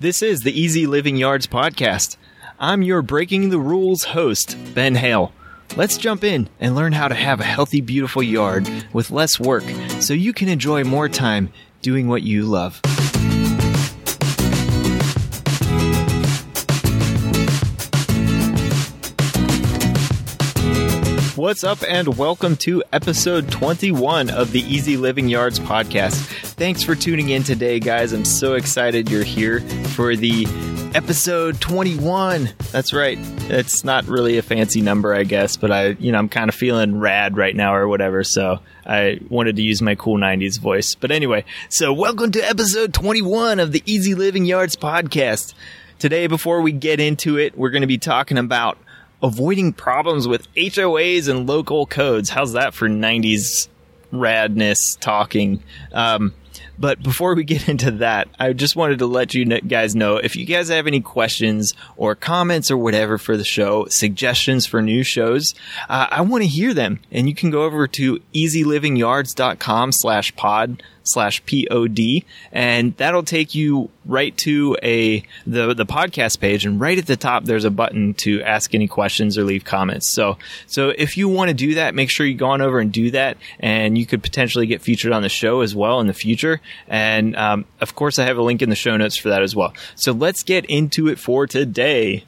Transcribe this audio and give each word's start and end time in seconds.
This 0.00 0.22
is 0.22 0.40
the 0.40 0.58
Easy 0.58 0.86
Living 0.86 1.18
Yards 1.18 1.46
podcast. 1.46 2.16
I'm 2.58 2.80
your 2.80 3.02
Breaking 3.02 3.50
the 3.50 3.58
Rules 3.58 4.04
host, 4.04 4.56
Ben 4.72 4.94
Hale. 4.94 5.30
Let's 5.76 5.98
jump 5.98 6.24
in 6.24 6.48
and 6.58 6.74
learn 6.74 6.92
how 6.92 7.08
to 7.08 7.14
have 7.14 7.38
a 7.38 7.44
healthy, 7.44 7.82
beautiful 7.82 8.22
yard 8.22 8.66
with 8.94 9.10
less 9.10 9.38
work 9.38 9.62
so 10.00 10.14
you 10.14 10.32
can 10.32 10.48
enjoy 10.48 10.84
more 10.84 11.10
time 11.10 11.52
doing 11.82 12.08
what 12.08 12.22
you 12.22 12.44
love. 12.44 12.80
What's 21.36 21.64
up, 21.64 21.78
and 21.86 22.16
welcome 22.16 22.56
to 22.58 22.82
episode 22.92 23.50
21 23.50 24.30
of 24.30 24.52
the 24.52 24.60
Easy 24.60 24.96
Living 24.96 25.28
Yards 25.28 25.58
podcast. 25.60 26.14
Thanks 26.60 26.82
for 26.82 26.94
tuning 26.94 27.30
in 27.30 27.42
today, 27.42 27.80
guys. 27.80 28.12
I'm 28.12 28.26
so 28.26 28.52
excited 28.52 29.10
you're 29.10 29.24
here 29.24 29.60
for 29.90 30.14
the 30.14 30.46
episode 30.94 31.60
21. 31.60 32.50
That's 32.70 32.92
right. 32.92 33.18
It's 33.50 33.84
not 33.84 34.06
really 34.06 34.38
a 34.38 34.42
fancy 34.42 34.80
number, 34.80 35.12
I 35.12 35.24
guess, 35.24 35.56
but 35.56 35.70
I, 35.70 35.88
you 35.88 36.12
know, 36.12 36.18
I'm 36.18 36.28
kind 36.28 36.48
of 36.48 36.54
feeling 36.54 36.98
rad 36.98 37.36
right 37.36 37.54
now 37.54 37.74
or 37.74 37.88
whatever. 37.88 38.22
So 38.24 38.60
I 38.86 39.18
wanted 39.28 39.56
to 39.56 39.62
use 39.62 39.82
my 39.82 39.96
cool 39.96 40.16
90s 40.16 40.60
voice. 40.60 40.94
But 40.94 41.10
anyway, 41.10 41.44
so 41.68 41.92
welcome 41.92 42.30
to 42.32 42.40
episode 42.40 42.94
21 42.94 43.58
of 43.58 43.72
the 43.72 43.82
Easy 43.84 44.14
Living 44.14 44.44
Yards 44.44 44.76
podcast. 44.76 45.54
Today, 45.98 46.28
before 46.28 46.62
we 46.62 46.72
get 46.72 47.00
into 47.00 47.36
it, 47.36 47.58
we're 47.58 47.70
going 47.70 47.82
to 47.82 47.88
be 47.88 47.98
talking 47.98 48.38
about 48.38 48.78
avoiding 49.22 49.72
problems 49.72 50.26
with 50.26 50.52
HOAs 50.54 51.28
and 51.28 51.48
local 51.48 51.84
codes. 51.84 52.30
How's 52.30 52.52
that 52.52 52.72
for 52.74 52.88
90s 52.88 53.68
radness 54.12 54.98
talking? 54.98 55.62
Um, 55.92 56.32
but 56.80 57.02
before 57.02 57.34
we 57.34 57.44
get 57.44 57.68
into 57.68 57.90
that, 57.92 58.28
I 58.38 58.52
just 58.52 58.74
wanted 58.74 58.98
to 59.00 59.06
let 59.06 59.34
you 59.34 59.44
guys 59.44 59.94
know 59.94 60.16
if 60.16 60.34
you 60.34 60.46
guys 60.46 60.68
have 60.70 60.86
any 60.86 61.00
questions 61.00 61.74
or 61.96 62.14
comments 62.14 62.70
or 62.70 62.76
whatever 62.76 63.18
for 63.18 63.36
the 63.36 63.44
show, 63.44 63.86
suggestions 63.86 64.66
for 64.66 64.80
new 64.80 65.02
shows, 65.02 65.54
uh, 65.88 66.06
I 66.10 66.22
want 66.22 66.42
to 66.42 66.48
hear 66.48 66.72
them. 66.74 67.00
And 67.12 67.28
you 67.28 67.34
can 67.34 67.50
go 67.50 67.62
over 67.64 67.86
to 67.86 68.20
easylivingyards.com 68.34 69.92
slash 69.92 70.34
pod 70.36 70.82
slash 71.12 71.42
pod 71.44 71.98
and 72.52 72.96
that'll 72.96 73.22
take 73.22 73.54
you 73.54 73.90
right 74.06 74.36
to 74.38 74.76
a 74.82 75.22
the 75.46 75.74
the 75.74 75.86
podcast 75.86 76.40
page. 76.40 76.64
And 76.64 76.80
right 76.80 76.98
at 76.98 77.06
the 77.06 77.16
top 77.16 77.44
there's 77.44 77.64
a 77.64 77.70
button 77.70 78.14
to 78.14 78.42
ask 78.42 78.74
any 78.74 78.88
questions 78.88 79.36
or 79.38 79.44
leave 79.44 79.64
comments. 79.64 80.12
So 80.12 80.38
so 80.66 80.90
if 80.90 81.16
you 81.16 81.28
want 81.28 81.48
to 81.48 81.54
do 81.54 81.74
that 81.74 81.94
make 81.94 82.10
sure 82.10 82.26
you 82.26 82.34
go 82.34 82.46
on 82.46 82.60
over 82.60 82.80
and 82.80 82.92
do 82.92 83.10
that. 83.12 83.36
And 83.58 83.96
you 83.96 84.06
could 84.06 84.22
potentially 84.22 84.66
get 84.66 84.82
featured 84.82 85.12
on 85.12 85.22
the 85.22 85.28
show 85.28 85.60
as 85.60 85.74
well 85.74 86.00
in 86.00 86.06
the 86.06 86.14
future. 86.14 86.60
And 86.88 87.36
um, 87.36 87.64
of 87.80 87.94
course 87.94 88.18
i 88.18 88.24
have 88.24 88.38
a 88.38 88.42
link 88.42 88.62
in 88.62 88.70
the 88.70 88.76
show 88.76 88.96
notes 88.96 89.16
for 89.16 89.28
that 89.30 89.42
as 89.42 89.54
well. 89.54 89.74
So 89.94 90.12
let's 90.12 90.42
get 90.42 90.64
into 90.66 91.08
it 91.08 91.18
for 91.18 91.46
today 91.46 92.24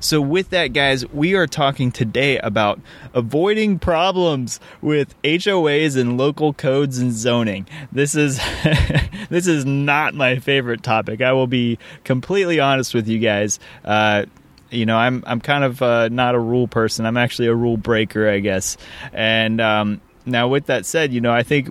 so, 0.00 0.20
with 0.20 0.50
that, 0.50 0.68
guys, 0.68 1.06
we 1.10 1.34
are 1.34 1.46
talking 1.46 1.90
today 1.90 2.38
about 2.38 2.80
avoiding 3.12 3.78
problems 3.78 4.60
with 4.80 5.14
HOAs 5.22 5.96
and 6.00 6.18
local 6.18 6.52
codes 6.52 6.98
and 6.98 7.12
zoning. 7.12 7.66
This 7.92 8.14
is 8.14 8.40
this 9.30 9.46
is 9.46 9.64
not 9.64 10.14
my 10.14 10.38
favorite 10.38 10.82
topic. 10.82 11.20
I 11.20 11.32
will 11.32 11.46
be 11.46 11.78
completely 12.04 12.60
honest 12.60 12.94
with 12.94 13.08
you 13.08 13.18
guys. 13.18 13.58
Uh, 13.84 14.26
you 14.70 14.86
know, 14.86 14.96
I'm 14.96 15.22
I'm 15.26 15.40
kind 15.40 15.64
of 15.64 15.80
uh, 15.82 16.08
not 16.08 16.34
a 16.34 16.38
rule 16.38 16.68
person. 16.68 17.06
I'm 17.06 17.16
actually 17.16 17.48
a 17.48 17.54
rule 17.54 17.76
breaker, 17.76 18.28
I 18.28 18.40
guess. 18.40 18.76
And 19.12 19.60
um, 19.60 20.00
now, 20.26 20.48
with 20.48 20.66
that 20.66 20.86
said, 20.86 21.12
you 21.12 21.20
know, 21.20 21.32
I 21.32 21.42
think 21.42 21.68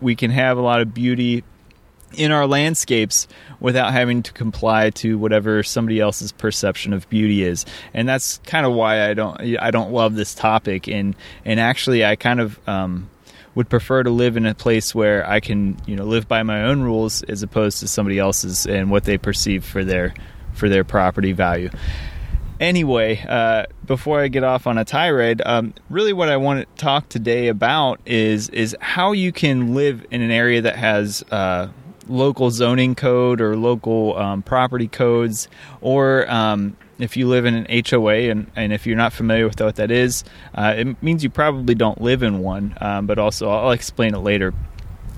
we 0.00 0.14
can 0.14 0.30
have 0.30 0.58
a 0.58 0.60
lot 0.60 0.80
of 0.80 0.92
beauty 0.92 1.44
in 2.14 2.32
our 2.32 2.46
landscapes 2.46 3.28
without 3.60 3.92
having 3.92 4.22
to 4.22 4.32
comply 4.32 4.90
to 4.90 5.18
whatever 5.18 5.62
somebody 5.62 6.00
else's 6.00 6.32
perception 6.32 6.92
of 6.92 7.08
beauty 7.08 7.42
is. 7.42 7.64
And 7.92 8.08
that's 8.08 8.38
kind 8.38 8.66
of 8.66 8.72
why 8.72 9.08
I 9.08 9.14
don't 9.14 9.40
I 9.58 9.70
don't 9.70 9.92
love 9.92 10.14
this 10.14 10.34
topic. 10.34 10.88
And 10.88 11.16
and 11.44 11.60
actually 11.60 12.04
I 12.04 12.16
kind 12.16 12.40
of 12.40 12.68
um, 12.68 13.08
would 13.54 13.68
prefer 13.68 14.02
to 14.02 14.10
live 14.10 14.36
in 14.36 14.46
a 14.46 14.54
place 14.54 14.94
where 14.94 15.28
I 15.28 15.40
can 15.40 15.80
you 15.86 15.96
know 15.96 16.04
live 16.04 16.28
by 16.28 16.42
my 16.42 16.64
own 16.64 16.82
rules 16.82 17.22
as 17.24 17.42
opposed 17.42 17.80
to 17.80 17.88
somebody 17.88 18.18
else's 18.18 18.66
and 18.66 18.90
what 18.90 19.04
they 19.04 19.18
perceive 19.18 19.64
for 19.64 19.84
their 19.84 20.14
for 20.52 20.68
their 20.68 20.84
property 20.84 21.32
value. 21.32 21.70
Anyway, 22.60 23.20
uh, 23.28 23.66
before 23.84 24.20
I 24.20 24.28
get 24.28 24.44
off 24.44 24.66
on 24.66 24.78
a 24.78 24.84
tirade, 24.84 25.42
um, 25.44 25.74
really 25.90 26.12
what 26.12 26.28
I 26.28 26.36
want 26.36 26.60
to 26.60 26.82
talk 26.82 27.08
today 27.08 27.48
about 27.48 28.00
is 28.06 28.48
is 28.50 28.76
how 28.80 29.12
you 29.12 29.32
can 29.32 29.74
live 29.74 30.06
in 30.10 30.22
an 30.22 30.30
area 30.30 30.62
that 30.62 30.76
has 30.76 31.24
uh, 31.30 31.68
local 32.08 32.50
zoning 32.50 32.94
code 32.94 33.40
or 33.40 33.56
local 33.56 34.16
um, 34.16 34.42
property 34.42 34.88
codes, 34.88 35.48
or 35.80 36.30
um, 36.30 36.76
if 36.98 37.16
you 37.16 37.26
live 37.28 37.44
in 37.44 37.54
an 37.54 37.84
HOA, 37.88 38.30
and, 38.30 38.50
and 38.56 38.72
if 38.72 38.86
you're 38.86 38.96
not 38.96 39.12
familiar 39.12 39.46
with 39.46 39.60
what 39.60 39.76
that 39.76 39.90
is, 39.90 40.24
uh, 40.54 40.74
it 40.76 41.02
means 41.02 41.24
you 41.24 41.30
probably 41.30 41.74
don't 41.74 42.00
live 42.00 42.22
in 42.22 42.38
one, 42.40 42.76
um, 42.80 43.06
but 43.06 43.18
also 43.18 43.48
I'll 43.48 43.72
explain 43.72 44.14
it 44.14 44.18
later. 44.18 44.54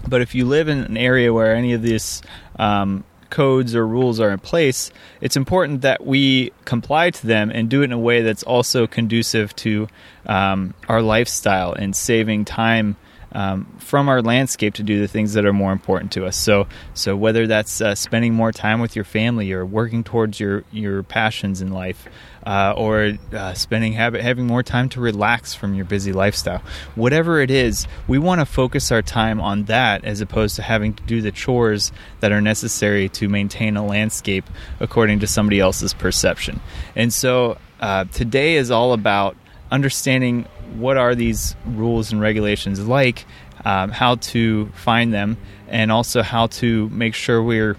But 0.08 0.22
if 0.22 0.34
you 0.34 0.44
live 0.44 0.69
in 0.69 0.78
an 0.78 0.97
area 0.97 1.32
where 1.32 1.54
any 1.54 1.72
of 1.72 1.82
these 1.82 2.22
um, 2.58 3.04
codes 3.30 3.74
or 3.74 3.86
rules 3.86 4.20
are 4.20 4.30
in 4.30 4.38
place, 4.38 4.91
it's 5.20 5.36
important 5.36 5.82
that 5.82 6.06
we 6.06 6.53
comply 6.64 7.10
to 7.10 7.26
them 7.26 7.50
and 7.50 7.68
do 7.68 7.82
it 7.82 7.86
in 7.86 7.92
a 7.92 7.98
way 7.98 8.22
that's 8.22 8.42
also 8.42 8.86
conducive 8.86 9.54
to 9.56 9.88
um, 10.26 10.74
our 10.88 11.03
lifestyle 11.03 11.72
and 11.72 11.94
saving 11.94 12.44
time 12.44 12.97
um, 13.32 13.66
from 13.78 14.09
our 14.09 14.22
landscape 14.22 14.75
to 14.75 14.82
do 14.82 15.00
the 15.00 15.09
things 15.09 15.34
that 15.34 15.44
are 15.44 15.53
more 15.53 15.72
important 15.72 16.12
to 16.12 16.25
us. 16.26 16.37
So, 16.37 16.66
so 16.94 17.16
whether 17.16 17.47
that's 17.47 17.81
uh, 17.81 17.94
spending 17.94 18.34
more 18.34 18.53
time 18.53 18.81
with 18.81 18.97
your 18.97 19.04
family 19.04 19.53
or 19.53 19.64
working 19.64 20.04
towards 20.04 20.41
your 20.41 20.64
your 20.72 21.03
passions 21.03 21.60
in 21.60 21.72
life, 21.72 22.09
uh, 22.47 22.72
or 22.76 23.15
uh, 23.32 23.54
spending 23.54 23.92
having 23.92 24.47
more 24.47 24.62
time 24.62 24.88
to 24.91 25.00
relax 25.00 25.54
from 25.54 25.75
your 25.75 25.84
busy 25.84 26.12
lifestyle, 26.12 26.62
whatever 26.94 27.41
it 27.41 27.50
is, 27.50 27.88
we 28.06 28.19
want 28.19 28.41
to 28.41 28.47
focus 28.47 28.92
our 28.92 29.03
time 29.03 29.41
on 29.41 29.65
that 29.65 30.04
as 30.04 30.20
opposed 30.20 30.56
to 30.56 30.62
having 30.62 30.94
to 30.94 31.03
do 31.03 31.20
the 31.20 31.32
chores 31.32 31.91
that 32.20 32.31
are 32.31 32.41
necessary 32.41 33.09
to 33.09 33.28
maintain 33.28 33.76
a 33.76 33.84
landscape 33.84 34.44
according 34.78 35.19
to 35.19 35.26
somebody 35.26 35.59
else's 35.59 35.92
perception. 35.92 36.60
And 36.94 37.12
so, 37.12 37.59
uh, 37.81 38.04
today 38.04 38.56
is 38.56 38.70
all 38.70 38.92
about 38.92 39.36
understanding 39.70 40.47
what 40.75 40.97
are 40.97 41.15
these 41.15 41.56
rules 41.66 42.12
and 42.12 42.21
regulations 42.21 42.87
like, 42.87 43.25
um, 43.65 43.91
how 43.91 44.16
to 44.16 44.66
find 44.75 45.12
them, 45.12 45.37
and 45.69 45.91
also 45.91 46.22
how 46.22 46.47
to 46.47 46.88
make 46.91 47.15
sure 47.15 47.43
we're 47.43 47.77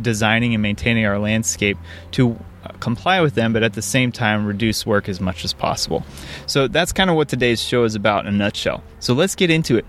designing 0.00 0.54
and 0.54 0.62
maintaining 0.62 1.06
our 1.06 1.18
landscape 1.18 1.76
to 2.12 2.38
uh, 2.64 2.68
comply 2.80 3.20
with 3.20 3.34
them, 3.34 3.52
but 3.52 3.62
at 3.62 3.72
the 3.74 3.82
same 3.82 4.12
time 4.12 4.46
reduce 4.46 4.86
work 4.86 5.08
as 5.08 5.20
much 5.20 5.44
as 5.44 5.52
possible. 5.52 6.04
So 6.46 6.68
that's 6.68 6.92
kind 6.92 7.10
of 7.10 7.16
what 7.16 7.28
today's 7.28 7.62
show 7.62 7.84
is 7.84 7.94
about 7.94 8.26
in 8.26 8.34
a 8.34 8.36
nutshell. 8.36 8.82
So 9.00 9.14
let's 9.14 9.34
get 9.34 9.50
into 9.50 9.76
it. 9.76 9.84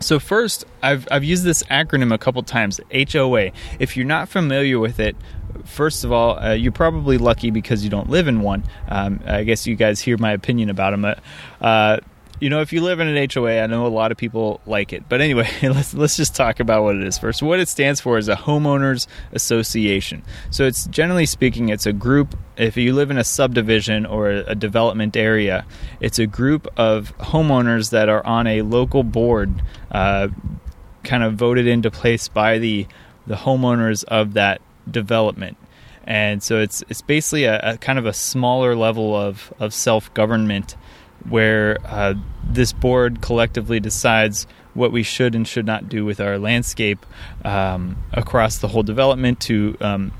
So 0.00 0.18
first, 0.18 0.64
I've 0.82 1.06
I've 1.10 1.22
used 1.22 1.44
this 1.44 1.62
acronym 1.64 2.12
a 2.12 2.18
couple 2.18 2.42
times, 2.42 2.80
HOA. 2.92 3.52
If 3.78 3.96
you're 3.96 4.06
not 4.06 4.28
familiar 4.28 4.78
with 4.80 4.98
it, 4.98 5.16
first 5.64 6.04
of 6.04 6.12
all, 6.12 6.38
uh, 6.38 6.52
you're 6.52 6.72
probably 6.72 7.18
lucky 7.18 7.50
because 7.50 7.84
you 7.84 7.90
don't 7.90 8.10
live 8.10 8.28
in 8.28 8.40
one. 8.40 8.64
Um, 8.88 9.20
I 9.26 9.44
guess 9.44 9.66
you 9.66 9.76
guys 9.76 10.00
hear 10.00 10.16
my 10.18 10.32
opinion 10.32 10.70
about 10.70 10.90
them. 10.90 11.02
But, 11.02 11.20
uh, 11.60 11.98
you 12.42 12.50
know, 12.50 12.60
if 12.60 12.72
you 12.72 12.82
live 12.82 12.98
in 12.98 13.06
an 13.06 13.28
HOA, 13.32 13.60
I 13.60 13.66
know 13.68 13.86
a 13.86 13.88
lot 13.88 14.10
of 14.10 14.18
people 14.18 14.60
like 14.66 14.92
it. 14.92 15.08
But 15.08 15.20
anyway, 15.20 15.48
let's 15.62 15.94
let's 15.94 16.16
just 16.16 16.34
talk 16.34 16.58
about 16.58 16.82
what 16.82 16.96
it 16.96 17.04
is 17.04 17.16
first. 17.16 17.40
What 17.40 17.60
it 17.60 17.68
stands 17.68 18.00
for 18.00 18.18
is 18.18 18.28
a 18.28 18.34
homeowners 18.34 19.06
association. 19.30 20.24
So 20.50 20.64
it's 20.64 20.86
generally 20.86 21.26
speaking, 21.26 21.68
it's 21.68 21.86
a 21.86 21.92
group. 21.92 22.36
If 22.56 22.76
you 22.76 22.94
live 22.94 23.12
in 23.12 23.16
a 23.16 23.22
subdivision 23.24 24.06
or 24.06 24.30
a 24.30 24.56
development 24.56 25.16
area, 25.16 25.64
it's 26.00 26.18
a 26.18 26.26
group 26.26 26.66
of 26.76 27.16
homeowners 27.18 27.90
that 27.90 28.08
are 28.08 28.26
on 28.26 28.48
a 28.48 28.62
local 28.62 29.04
board, 29.04 29.62
uh, 29.92 30.28
kind 31.04 31.22
of 31.22 31.34
voted 31.34 31.68
into 31.68 31.92
place 31.92 32.26
by 32.26 32.58
the 32.58 32.88
the 33.24 33.36
homeowners 33.36 34.02
of 34.04 34.34
that 34.34 34.60
development. 34.90 35.56
And 36.04 36.42
so 36.42 36.60
it's 36.60 36.82
it's 36.88 37.02
basically 37.02 37.44
a, 37.44 37.60
a 37.60 37.78
kind 37.78 37.98
of 37.98 38.06
a 38.06 38.12
smaller 38.12 38.74
level 38.74 39.14
of, 39.14 39.52
of 39.60 39.72
self 39.72 40.12
government 40.14 40.76
where 41.28 41.78
uh, 41.84 42.14
this 42.44 42.72
board 42.72 43.20
collectively 43.20 43.78
decides 43.78 44.46
what 44.74 44.90
we 44.90 45.02
should 45.02 45.34
and 45.34 45.46
should 45.46 45.66
not 45.66 45.88
do 45.88 46.04
with 46.04 46.20
our 46.20 46.38
landscape 46.38 47.04
um, 47.44 47.96
across 48.12 48.58
the 48.58 48.68
whole 48.68 48.82
development 48.82 49.38
to 49.38 49.76
um, 49.80 50.12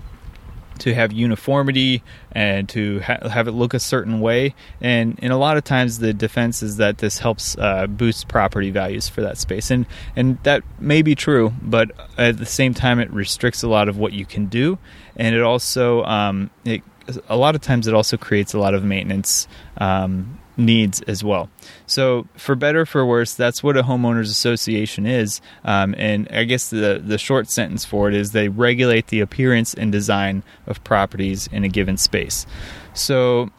to 0.79 0.95
have 0.95 1.13
uniformity 1.13 2.03
and 2.33 2.69
to 2.71 3.01
ha- 3.01 3.29
have 3.29 3.49
it 3.49 3.53
look 3.53 3.75
a 3.75 3.79
certain 3.79 4.21
way. 4.21 4.55
And, 4.81 5.19
and 5.23 5.33
a 5.33 5.37
lot 5.37 5.57
of 5.57 5.65
times 5.65 5.99
the 5.99 6.13
defense 6.13 6.63
is 6.63 6.77
that 6.79 6.99
this 6.99 7.19
helps 7.19 7.57
uh, 7.59 7.87
boost 7.87 8.29
property 8.29 8.71
values 8.71 9.09
for 9.09 9.21
that 9.23 9.39
space. 9.39 9.71
And, 9.71 9.87
and 10.17 10.43
that 10.43 10.63
may 10.81 11.03
be 11.03 11.15
true, 11.15 11.53
but 11.63 11.91
at 12.19 12.39
the 12.39 12.47
same 12.47 12.75
time, 12.75 12.99
it 12.99 13.13
restricts 13.13 13.63
a 13.63 13.69
lot 13.69 13.89
of 13.89 13.97
what 13.99 14.13
you 14.13 14.27
can 14.27 14.47
do. 14.47 14.79
And 15.17 15.35
it 15.35 15.43
also, 15.43 16.05
um, 16.05 16.51
it, 16.65 16.83
a 17.29 17.37
lot 17.37 17.55
of 17.55 17.61
times, 17.61 17.87
it 17.87 17.95
also 17.95 18.17
creates 18.17 18.55
a 18.55 18.59
lot 18.59 18.75
of 18.75 18.85
maintenance 18.85 19.49
um, 19.79 20.39
needs 20.57 21.01
as 21.03 21.25
well. 21.25 21.49
So, 21.87 22.27
for 22.37 22.55
better 22.55 22.85
for 22.85 23.05
worse, 23.05 23.35
that's 23.35 23.63
what 23.63 23.77
a 23.77 23.83
homeowners 23.83 24.31
association 24.31 25.07
is. 25.07 25.41
Um, 25.65 25.95
and 25.99 26.29
I 26.31 26.45
guess 26.45 26.71
the 26.71 27.03
the 27.05 27.19
short 27.19 27.51
sentence 27.51 27.85
for 27.85 28.09
it 28.09 28.15
is 28.15 28.33
they 28.33 28.49
regulate 28.49 29.09
the 29.09 29.21
appearance 29.21 29.75
and 29.75 29.91
design 29.91 30.43
of 30.67 30.83
properties 30.85 31.49
in 31.53 31.65
a 31.65 31.69
given 31.69 31.97
space. 31.97 32.47
So, 32.95 33.51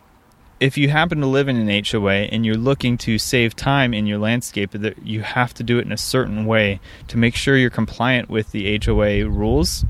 if 0.59 0.77
you 0.77 0.89
happen 0.89 1.19
to 1.19 1.27
live 1.27 1.49
in 1.49 1.57
an 1.57 1.83
HOA 1.83 2.13
and 2.31 2.45
you're 2.45 2.55
looking 2.55 2.97
to 2.99 3.17
save 3.17 3.55
time 3.55 3.93
in 3.93 4.05
your 4.05 4.17
landscape, 4.17 4.73
you 5.03 5.21
have 5.21 5.53
to 5.55 5.63
do 5.63 5.77
it 5.77 5.85
in 5.85 5.91
a 5.91 5.97
certain 5.97 6.45
way 6.45 6.79
to 7.09 7.17
make 7.17 7.35
sure 7.35 7.57
you're 7.57 7.69
compliant 7.69 8.29
with 8.29 8.51
the 8.51 8.79
HOA 8.83 9.27
rules 9.27 9.83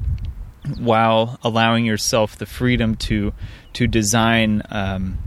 while 0.80 1.38
allowing 1.44 1.86
yourself 1.86 2.38
the 2.38 2.46
freedom 2.46 2.96
to 2.96 3.34
to 3.74 3.88
design 3.88 4.62
um, 4.70 5.18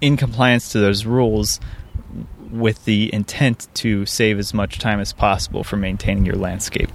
in 0.00 0.16
compliance 0.16 0.72
to 0.72 0.78
those 0.78 1.06
rules 1.06 1.60
with 2.50 2.84
the 2.84 3.12
intent 3.12 3.68
to 3.74 4.06
save 4.06 4.38
as 4.38 4.54
much 4.54 4.78
time 4.78 5.00
as 5.00 5.12
possible 5.12 5.64
for 5.64 5.76
maintaining 5.76 6.24
your 6.24 6.36
landscape. 6.36 6.90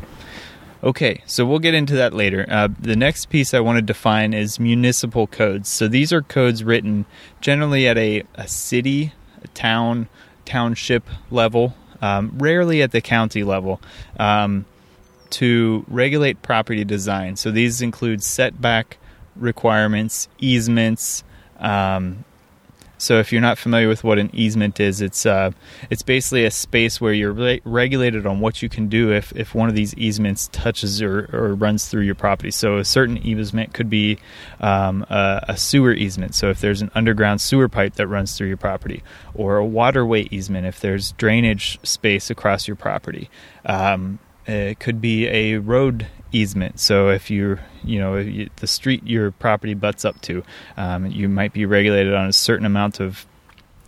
Okay, 0.83 1.21
so 1.27 1.45
we'll 1.45 1.59
get 1.59 1.75
into 1.75 1.95
that 1.95 2.13
later. 2.13 2.45
Uh, 2.49 2.67
the 2.79 2.95
next 2.95 3.27
piece 3.27 3.53
I 3.53 3.59
want 3.59 3.77
to 3.77 3.83
define 3.83 4.33
is 4.33 4.59
municipal 4.59 5.27
codes. 5.27 5.69
So 5.69 5.87
these 5.87 6.11
are 6.11 6.23
codes 6.23 6.63
written 6.63 7.05
generally 7.39 7.87
at 7.87 7.97
a, 7.99 8.23
a 8.33 8.47
city, 8.47 9.13
a 9.43 9.47
town, 9.49 10.09
township 10.45 11.07
level, 11.29 11.75
um, 12.01 12.31
rarely 12.35 12.81
at 12.81 12.91
the 12.91 13.01
county 13.01 13.43
level, 13.43 13.79
um, 14.19 14.65
to 15.31 15.85
regulate 15.87 16.41
property 16.41 16.83
design. 16.83 17.35
So 17.35 17.51
these 17.51 17.83
include 17.83 18.23
setback 18.23 18.97
requirements, 19.35 20.29
easements, 20.39 21.23
um, 21.59 22.25
so 23.01 23.19
if 23.19 23.31
you're 23.31 23.41
not 23.41 23.57
familiar 23.57 23.87
with 23.87 24.03
what 24.03 24.19
an 24.19 24.29
easement 24.31 24.79
is, 24.79 25.01
it's 25.01 25.25
uh, 25.25 25.51
it's 25.89 26.03
basically 26.03 26.45
a 26.45 26.51
space 26.51 27.01
where 27.01 27.13
you're 27.13 27.31
re- 27.31 27.61
regulated 27.65 28.27
on 28.27 28.39
what 28.39 28.61
you 28.61 28.69
can 28.69 28.89
do 28.89 29.11
if, 29.11 29.33
if 29.35 29.55
one 29.55 29.69
of 29.69 29.75
these 29.75 29.95
easements 29.95 30.49
touches 30.51 31.01
or, 31.01 31.27
or 31.33 31.55
runs 31.55 31.87
through 31.87 32.03
your 32.03 32.13
property. 32.13 32.51
So 32.51 32.77
a 32.77 32.85
certain 32.85 33.17
easement 33.17 33.73
could 33.73 33.89
be 33.89 34.19
um, 34.59 35.03
a, 35.09 35.45
a, 35.49 35.57
sewer 35.57 35.93
easement. 35.93 36.35
So 36.35 36.51
if 36.51 36.61
there's 36.61 36.83
an 36.83 36.91
underground 36.93 37.41
sewer 37.41 37.67
pipe 37.67 37.95
that 37.95 38.05
runs 38.05 38.37
through 38.37 38.49
your 38.49 38.57
property, 38.57 39.01
or 39.33 39.57
a 39.57 39.65
waterway 39.65 40.27
easement 40.29 40.67
if 40.67 40.79
there's 40.79 41.13
drainage 41.13 41.79
space 41.83 42.29
across 42.29 42.67
your 42.67 42.75
property. 42.75 43.31
Um, 43.65 44.19
it 44.45 44.79
could 44.79 45.01
be 45.01 45.27
a 45.27 45.57
road 45.57 46.07
easement. 46.31 46.79
So 46.79 47.09
if 47.09 47.29
you're, 47.29 47.59
you 47.83 47.99
know, 47.99 48.17
you, 48.17 48.49
the 48.57 48.67
street 48.67 49.05
your 49.05 49.31
property 49.31 49.73
butts 49.73 50.05
up 50.05 50.19
to, 50.21 50.43
um, 50.77 51.05
you 51.07 51.27
might 51.27 51.53
be 51.53 51.65
regulated 51.65 52.13
on 52.13 52.27
a 52.27 52.33
certain 52.33 52.65
amount 52.65 52.99
of 52.99 53.25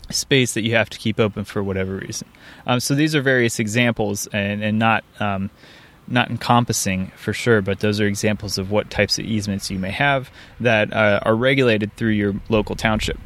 space 0.10 0.54
that 0.54 0.62
you 0.62 0.76
have 0.76 0.90
to 0.90 0.98
keep 0.98 1.20
open 1.20 1.44
for 1.46 1.64
whatever 1.64 1.96
reason. 1.96 2.28
Um, 2.68 2.80
so 2.80 2.96
these 2.96 3.16
are 3.16 3.22
various 3.22 3.60
examples, 3.60 4.28
and, 4.28 4.64
and 4.64 4.78
not 4.78 5.04
um, 5.20 5.50
not 6.08 6.30
encompassing 6.30 7.12
for 7.16 7.32
sure, 7.34 7.62
but 7.62 7.80
those 7.80 8.02
are 8.02 8.06
examples 8.06 8.58
of 8.58 8.70
what 8.72 8.90
types 8.90 9.18
of 9.18 9.26
easements 9.26 9.72
you 9.72 9.80
may 9.80 9.92
have 9.92 10.30
that 10.60 10.92
uh, 10.92 11.20
are 11.24 11.36
regulated 11.36 11.96
through 11.96 12.12
your 12.12 12.36
local 12.50 12.76
township. 12.76 13.18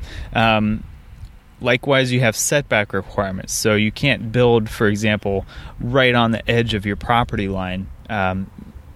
Likewise, 1.60 2.12
you 2.12 2.20
have 2.20 2.36
setback 2.36 2.94
requirements, 2.94 3.54
so 3.54 3.76
you 3.76 3.92
can't 3.92 4.32
build, 4.32 4.70
for 4.70 4.88
example, 4.88 5.46
right 5.80 6.14
on 6.14 6.32
the 6.32 6.50
edge 6.50 6.74
of 6.74 6.86
your 6.86 6.96
property 6.96 7.48
line. 7.48 7.88
Um, 8.10 8.52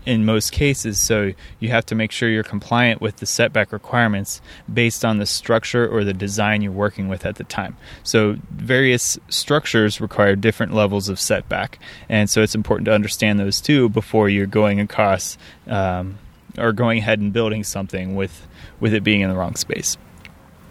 in 0.05 0.25
most 0.25 0.51
cases, 0.51 0.99
so 0.99 1.31
you 1.59 1.69
have 1.69 1.85
to 1.85 1.95
make 1.95 2.11
sure 2.11 2.27
you're 2.27 2.43
compliant 2.43 3.01
with 3.01 3.17
the 3.17 3.25
setback 3.25 3.71
requirements 3.71 4.41
based 4.71 5.05
on 5.05 5.19
the 5.19 5.25
structure 5.25 5.87
or 5.87 6.03
the 6.03 6.13
design 6.13 6.61
you're 6.61 6.71
working 6.71 7.07
with 7.07 7.25
at 7.25 7.35
the 7.35 7.43
time. 7.43 7.77
So, 8.03 8.37
various 8.49 9.19
structures 9.29 10.01
require 10.01 10.35
different 10.35 10.73
levels 10.73 11.07
of 11.07 11.19
setback, 11.19 11.77
and 12.09 12.29
so 12.29 12.41
it's 12.41 12.55
important 12.55 12.85
to 12.85 12.93
understand 12.93 13.39
those 13.39 13.61
too 13.61 13.89
before 13.89 14.27
you're 14.27 14.47
going 14.47 14.79
across 14.79 15.37
um, 15.67 16.17
or 16.57 16.73
going 16.73 16.97
ahead 16.99 17.19
and 17.19 17.31
building 17.31 17.63
something 17.63 18.15
with 18.15 18.47
with 18.79 18.93
it 18.93 19.03
being 19.03 19.21
in 19.21 19.29
the 19.29 19.35
wrong 19.35 19.55
space. 19.55 19.97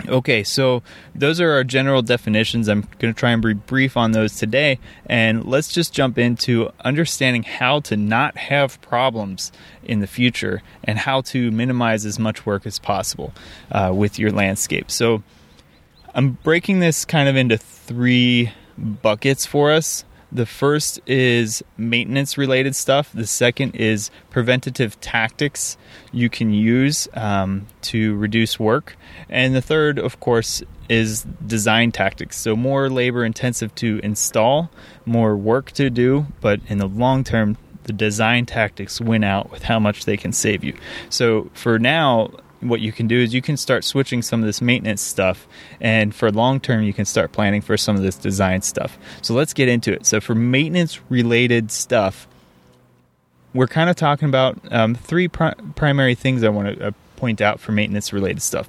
Okay, 0.08 0.43
so 0.43 0.82
those 1.14 1.41
are 1.41 1.50
our 1.52 1.64
general 1.64 2.02
definitions. 2.02 2.69
I'm 2.69 2.82
going 2.99 3.12
to 3.12 3.19
try 3.19 3.31
and 3.31 3.43
be 3.43 3.55
brief 3.55 3.97
on 3.97 4.12
those 4.12 4.37
today. 4.37 4.79
And 5.06 5.44
let's 5.44 5.69
just 5.69 5.93
jump 5.93 6.19
into 6.19 6.70
understanding 6.81 7.43
how 7.43 7.81
to 7.81 7.97
not 7.97 8.37
have 8.37 8.81
problems 8.81 9.52
in 9.82 10.00
the 10.00 10.06
future 10.06 10.62
and 10.85 10.99
how 10.99 11.20
to 11.23 11.50
minimize 11.50 12.06
as 12.06 12.19
much 12.19 12.47
work 12.47 12.67
as 12.67 12.79
possible 12.79 13.32
uh, 13.73 13.93
with 13.94 14.19
your 14.19 14.31
landscape. 14.31 14.91
So 14.91 15.23
I'm 16.14 16.32
breaking 16.43 16.81
this 16.81 17.05
kind 17.05 17.29
of 17.29 17.37
into 17.37 17.58
three 17.58 18.53
buckets 18.76 19.46
for 19.46 19.70
us. 19.70 20.05
The 20.32 20.47
first 20.47 21.00
is 21.06 21.62
maintenance 21.77 22.38
related 22.38 22.77
stuff. 22.77 23.11
The 23.12 23.27
second 23.27 23.75
is 23.75 24.11
preventative 24.31 25.00
tactics 25.00 25.77
you 26.12 26.31
can 26.31 26.53
use 26.53 27.09
um, 27.15 27.67
to 27.82 28.17
reduce 28.17 28.59
work. 28.59 28.97
And 29.29 29.55
the 29.55 29.62
third, 29.62 29.99
of 29.99 30.21
course, 30.21 30.62
is 30.88 31.25
design 31.47 31.93
tactics. 31.93 32.38
So, 32.38 32.55
more 32.55 32.88
labor 32.88 33.25
intensive 33.25 33.75
to 33.77 34.00
install, 34.03 34.71
more 35.05 35.37
work 35.37 35.73
to 35.73 35.91
do, 35.91 36.27
but 36.41 36.61
in 36.69 36.79
the 36.79 36.88
long 36.88 37.25
term, 37.25 37.56
the 37.85 37.93
design 37.93 38.47
tactics 38.47 39.00
win 39.00 39.25
out 39.25 39.50
with 39.50 39.65
how 39.65 39.81
much 39.81 40.05
they 40.05 40.17
can 40.17 40.32
save 40.32 40.62
you. 40.62 40.77
So, 41.09 41.50
for 41.55 41.79
now, 41.79 42.31
what 42.61 42.81
you 42.81 42.93
can 42.93 43.07
do 43.07 43.19
is 43.19 43.33
you 43.35 43.43
can 43.43 43.57
start 43.57 43.85
switching 43.85 44.23
some 44.23 44.41
of 44.41 44.47
this 44.47 44.61
maintenance 44.61 45.01
stuff 45.01 45.47
and 45.81 46.15
for 46.15 46.31
long 46.31 46.61
term 46.61 46.83
you 46.83 46.93
can 46.93 47.05
start 47.05 47.33
planning 47.33 47.61
for 47.61 47.77
some 47.77 47.97
of 47.97 48.03
this 48.03 48.17
design 48.17 48.62
stuff. 48.62 48.99
So 49.23 49.35
let's 49.35 49.55
get 49.55 49.69
into 49.69 49.93
it. 49.93 50.07
So 50.07 50.21
for 50.21 50.35
maintenance 50.35 51.01
related 51.09 51.71
stuff 51.71 52.27
we're 53.53 53.67
kind 53.67 53.91
of 53.91 53.97
talking 53.97 54.29
about 54.29 54.59
um, 54.71 54.95
three 54.95 55.27
pri- 55.27 55.55
primary 55.75 56.15
things 56.15 56.45
i 56.45 56.49
want 56.49 56.79
to 56.79 56.87
uh, 56.87 56.91
point 57.17 57.41
out 57.41 57.61
for 57.61 57.73
maintenance 57.73 58.12
related 58.12 58.43
stuff. 58.43 58.69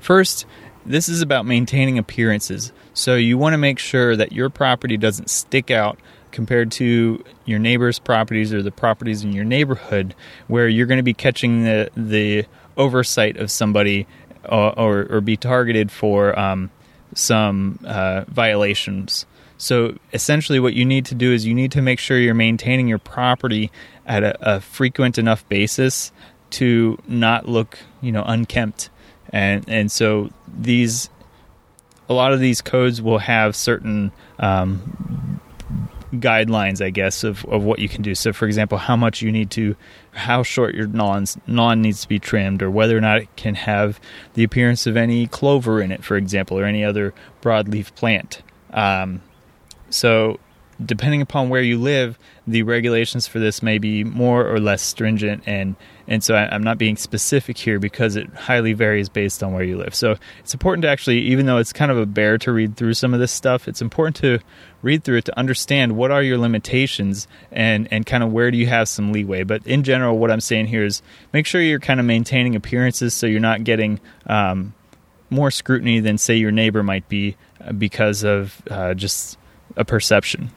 First 0.00 0.46
this 0.84 1.08
is 1.08 1.20
about 1.20 1.46
maintaining 1.46 1.98
appearances. 1.98 2.72
So 2.94 3.16
you 3.16 3.36
want 3.36 3.54
to 3.54 3.58
make 3.58 3.78
sure 3.78 4.14
that 4.16 4.32
your 4.32 4.48
property 4.48 4.96
doesn't 4.96 5.30
stick 5.30 5.70
out 5.70 5.98
compared 6.30 6.70
to 6.70 7.24
your 7.44 7.58
neighbor's 7.58 7.98
properties 7.98 8.52
or 8.52 8.62
the 8.62 8.70
properties 8.70 9.24
in 9.24 9.32
your 9.32 9.44
neighborhood 9.44 10.14
where 10.46 10.68
you're 10.68 10.86
going 10.86 10.98
to 10.98 11.02
be 11.02 11.14
catching 11.14 11.64
the 11.64 11.90
the 11.96 12.44
oversight 12.76 13.36
of 13.36 13.50
somebody 13.50 14.06
or, 14.44 14.78
uh, 14.78 14.82
or, 14.82 15.06
or 15.10 15.20
be 15.20 15.36
targeted 15.36 15.90
for 15.90 16.38
um, 16.38 16.70
some 17.14 17.78
uh, 17.84 18.24
violations. 18.28 19.26
So 19.58 19.96
essentially, 20.12 20.60
what 20.60 20.74
you 20.74 20.84
need 20.84 21.06
to 21.06 21.14
do 21.14 21.32
is 21.32 21.46
you 21.46 21.54
need 21.54 21.72
to 21.72 21.82
make 21.82 21.98
sure 21.98 22.18
you're 22.18 22.34
maintaining 22.34 22.88
your 22.88 22.98
property 22.98 23.70
at 24.04 24.22
a, 24.22 24.56
a 24.56 24.60
frequent 24.60 25.18
enough 25.18 25.48
basis 25.48 26.12
to 26.50 26.98
not 27.08 27.48
look, 27.48 27.78
you 28.00 28.12
know, 28.12 28.22
unkempt. 28.26 28.90
And 29.30 29.64
and 29.66 29.90
so 29.90 30.30
these, 30.46 31.10
a 32.08 32.12
lot 32.12 32.32
of 32.32 32.40
these 32.40 32.60
codes 32.60 33.00
will 33.00 33.18
have 33.18 33.56
certain 33.56 34.12
um, 34.38 35.35
guidelines, 36.12 36.84
I 36.84 36.90
guess, 36.90 37.24
of, 37.24 37.44
of 37.46 37.64
what 37.64 37.78
you 37.78 37.88
can 37.88 38.02
do. 38.02 38.14
So, 38.14 38.32
for 38.32 38.46
example, 38.46 38.78
how 38.78 38.96
much 38.96 39.22
you 39.22 39.32
need 39.32 39.50
to, 39.52 39.76
how 40.12 40.42
short 40.42 40.74
your 40.74 40.86
lawn 40.88 41.26
lawn 41.46 41.82
needs 41.82 42.02
to 42.02 42.08
be 42.08 42.18
trimmed, 42.18 42.62
or 42.62 42.70
whether 42.70 42.96
or 42.96 43.00
not 43.00 43.18
it 43.18 43.36
can 43.36 43.54
have 43.54 44.00
the 44.34 44.44
appearance 44.44 44.86
of 44.86 44.96
any 44.96 45.26
clover 45.26 45.80
in 45.80 45.90
it, 45.90 46.04
for 46.04 46.16
example, 46.16 46.58
or 46.58 46.64
any 46.64 46.84
other 46.84 47.14
broadleaf 47.42 47.94
plant. 47.94 48.42
Um, 48.72 49.22
so, 49.90 50.38
depending 50.84 51.22
upon 51.22 51.48
where 51.48 51.62
you 51.62 51.78
live, 51.78 52.18
the 52.46 52.62
regulations 52.62 53.26
for 53.26 53.38
this 53.38 53.62
may 53.62 53.78
be 53.78 54.04
more 54.04 54.46
or 54.46 54.60
less 54.60 54.82
stringent 54.82 55.42
and 55.46 55.76
and 56.08 56.22
so 56.22 56.34
I, 56.34 56.54
am 56.54 56.62
not 56.62 56.78
being 56.78 56.96
specific 56.96 57.58
here 57.58 57.78
because 57.78 58.16
it 58.16 58.28
highly 58.34 58.72
varies 58.72 59.08
based 59.08 59.42
on 59.42 59.52
where 59.52 59.64
you 59.64 59.76
live. 59.76 59.94
So 59.94 60.16
it's 60.40 60.54
important 60.54 60.82
to 60.82 60.88
actually, 60.88 61.18
even 61.18 61.46
though 61.46 61.58
it's 61.58 61.72
kind 61.72 61.90
of 61.90 61.98
a 61.98 62.06
bear 62.06 62.38
to 62.38 62.52
read 62.52 62.76
through 62.76 62.94
some 62.94 63.12
of 63.12 63.20
this 63.20 63.32
stuff, 63.32 63.66
it's 63.66 63.82
important 63.82 64.16
to 64.16 64.38
read 64.82 65.02
through 65.04 65.18
it 65.18 65.24
to 65.24 65.38
understand 65.38 65.96
what 65.96 66.10
are 66.10 66.22
your 66.22 66.38
limitations 66.38 67.26
and 67.50 67.88
and 67.90 68.06
kind 68.06 68.22
of 68.22 68.32
where 68.32 68.50
do 68.50 68.58
you 68.58 68.66
have 68.66 68.88
some 68.88 69.12
leeway. 69.12 69.42
But 69.42 69.66
in 69.66 69.82
general, 69.82 70.18
what 70.18 70.30
I'm 70.30 70.40
saying 70.40 70.66
here 70.66 70.84
is 70.84 71.02
make 71.32 71.46
sure 71.46 71.60
you're 71.60 71.80
kind 71.80 72.00
of 72.00 72.06
maintaining 72.06 72.54
appearances 72.54 73.14
so 73.14 73.26
you're 73.26 73.40
not 73.40 73.64
getting 73.64 74.00
um, 74.26 74.74
more 75.30 75.50
scrutiny 75.50 76.00
than 76.00 76.18
say 76.18 76.36
your 76.36 76.52
neighbor 76.52 76.82
might 76.82 77.08
be 77.08 77.36
uh, 77.60 77.72
because 77.72 78.22
of 78.22 78.62
uh, 78.70 78.94
just 78.94 79.38
a 79.76 79.84
perception. 79.84 80.50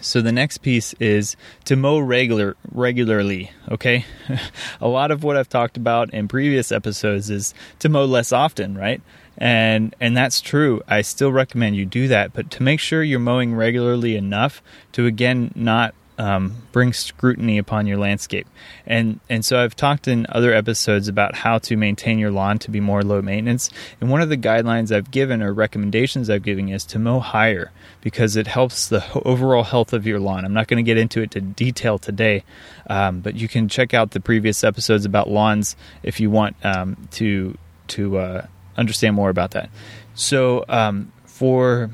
So 0.00 0.20
the 0.20 0.32
next 0.32 0.58
piece 0.58 0.94
is 0.94 1.36
to 1.66 1.76
mow 1.76 1.98
regular 1.98 2.56
regularly, 2.70 3.50
okay? 3.70 4.04
a 4.80 4.88
lot 4.88 5.10
of 5.10 5.22
what 5.22 5.36
I've 5.36 5.48
talked 5.48 5.76
about 5.76 6.12
in 6.12 6.28
previous 6.28 6.72
episodes 6.72 7.30
is 7.30 7.54
to 7.80 7.88
mow 7.88 8.04
less 8.04 8.32
often, 8.32 8.76
right? 8.76 9.00
And 9.38 9.94
and 10.00 10.16
that's 10.16 10.40
true. 10.40 10.82
I 10.88 11.02
still 11.02 11.32
recommend 11.32 11.76
you 11.76 11.86
do 11.86 12.08
that, 12.08 12.32
but 12.32 12.50
to 12.52 12.62
make 12.62 12.80
sure 12.80 13.02
you're 13.02 13.18
mowing 13.18 13.54
regularly 13.54 14.16
enough 14.16 14.62
to 14.92 15.06
again 15.06 15.52
not 15.54 15.94
um, 16.18 16.56
bring 16.72 16.92
scrutiny 16.92 17.58
upon 17.58 17.86
your 17.86 17.96
landscape. 17.96 18.46
And 18.86 19.20
and 19.28 19.44
so 19.44 19.62
I've 19.62 19.74
talked 19.74 20.06
in 20.06 20.26
other 20.28 20.52
episodes 20.52 21.08
about 21.08 21.34
how 21.34 21.58
to 21.58 21.76
maintain 21.76 22.18
your 22.18 22.30
lawn 22.30 22.58
to 22.60 22.70
be 22.70 22.80
more 22.80 23.02
low 23.02 23.22
maintenance. 23.22 23.70
And 24.00 24.10
one 24.10 24.20
of 24.20 24.28
the 24.28 24.36
guidelines 24.36 24.94
I've 24.94 25.10
given 25.10 25.42
or 25.42 25.52
recommendations 25.52 26.28
I've 26.28 26.42
given 26.42 26.68
is 26.68 26.84
to 26.86 26.98
mow 26.98 27.20
higher 27.20 27.70
because 28.00 28.36
it 28.36 28.46
helps 28.46 28.88
the 28.88 29.04
overall 29.24 29.64
health 29.64 29.92
of 29.92 30.06
your 30.06 30.20
lawn. 30.20 30.44
I'm 30.44 30.54
not 30.54 30.68
going 30.68 30.84
to 30.84 30.88
get 30.88 30.98
into 30.98 31.22
it 31.22 31.30
to 31.32 31.40
detail 31.40 31.98
today, 31.98 32.44
um, 32.88 33.20
but 33.20 33.34
you 33.34 33.48
can 33.48 33.68
check 33.68 33.94
out 33.94 34.10
the 34.10 34.20
previous 34.20 34.62
episodes 34.64 35.04
about 35.04 35.28
lawns 35.28 35.76
if 36.02 36.20
you 36.20 36.30
want 36.30 36.56
um, 36.64 37.08
to 37.12 37.56
to 37.88 38.18
uh, 38.18 38.46
understand 38.76 39.16
more 39.16 39.30
about 39.30 39.52
that. 39.52 39.70
So 40.14 40.64
um, 40.68 41.12
for 41.24 41.90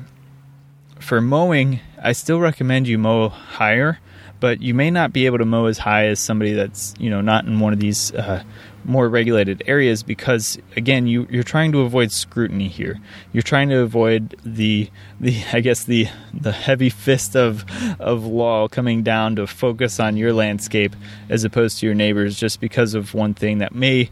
for 0.99 1.21
mowing, 1.21 1.79
I 2.01 2.11
still 2.11 2.39
recommend 2.39 2.87
you 2.87 2.97
mow 2.97 3.29
higher 3.29 3.99
but 4.39 4.61
you 4.61 4.73
may 4.73 4.89
not 4.89 5.11
be 5.11 5.25
able 5.25 5.37
to 5.37 5.45
mow 5.45 5.65
as 5.65 5.77
high 5.77 6.07
as 6.07 6.19
somebody 6.19 6.53
that's 6.53 6.93
you 6.99 7.09
know 7.09 7.21
not 7.21 7.45
in 7.45 7.59
one 7.59 7.73
of 7.73 7.79
these 7.79 8.13
uh, 8.13 8.43
more 8.85 9.09
regulated 9.09 9.61
areas 9.67 10.03
because 10.03 10.57
again 10.75 11.05
you 11.05 11.27
you're 11.29 11.43
trying 11.43 11.71
to 11.71 11.81
avoid 11.81 12.11
scrutiny 12.11 12.67
here. 12.67 12.99
You're 13.33 13.43
trying 13.43 13.69
to 13.69 13.79
avoid 13.79 14.35
the 14.43 14.89
the 15.19 15.43
I 15.53 15.59
guess 15.59 15.83
the 15.83 16.07
the 16.33 16.51
heavy 16.51 16.89
fist 16.89 17.35
of 17.35 17.65
of 17.99 18.25
law 18.25 18.67
coming 18.67 19.03
down 19.03 19.35
to 19.35 19.47
focus 19.47 19.99
on 19.99 20.17
your 20.17 20.33
landscape 20.33 20.95
as 21.29 21.43
opposed 21.43 21.79
to 21.79 21.85
your 21.85 21.95
neighbors 21.95 22.37
just 22.39 22.59
because 22.59 22.93
of 22.93 23.13
one 23.13 23.33
thing 23.33 23.59
that 23.59 23.75
may 23.75 24.09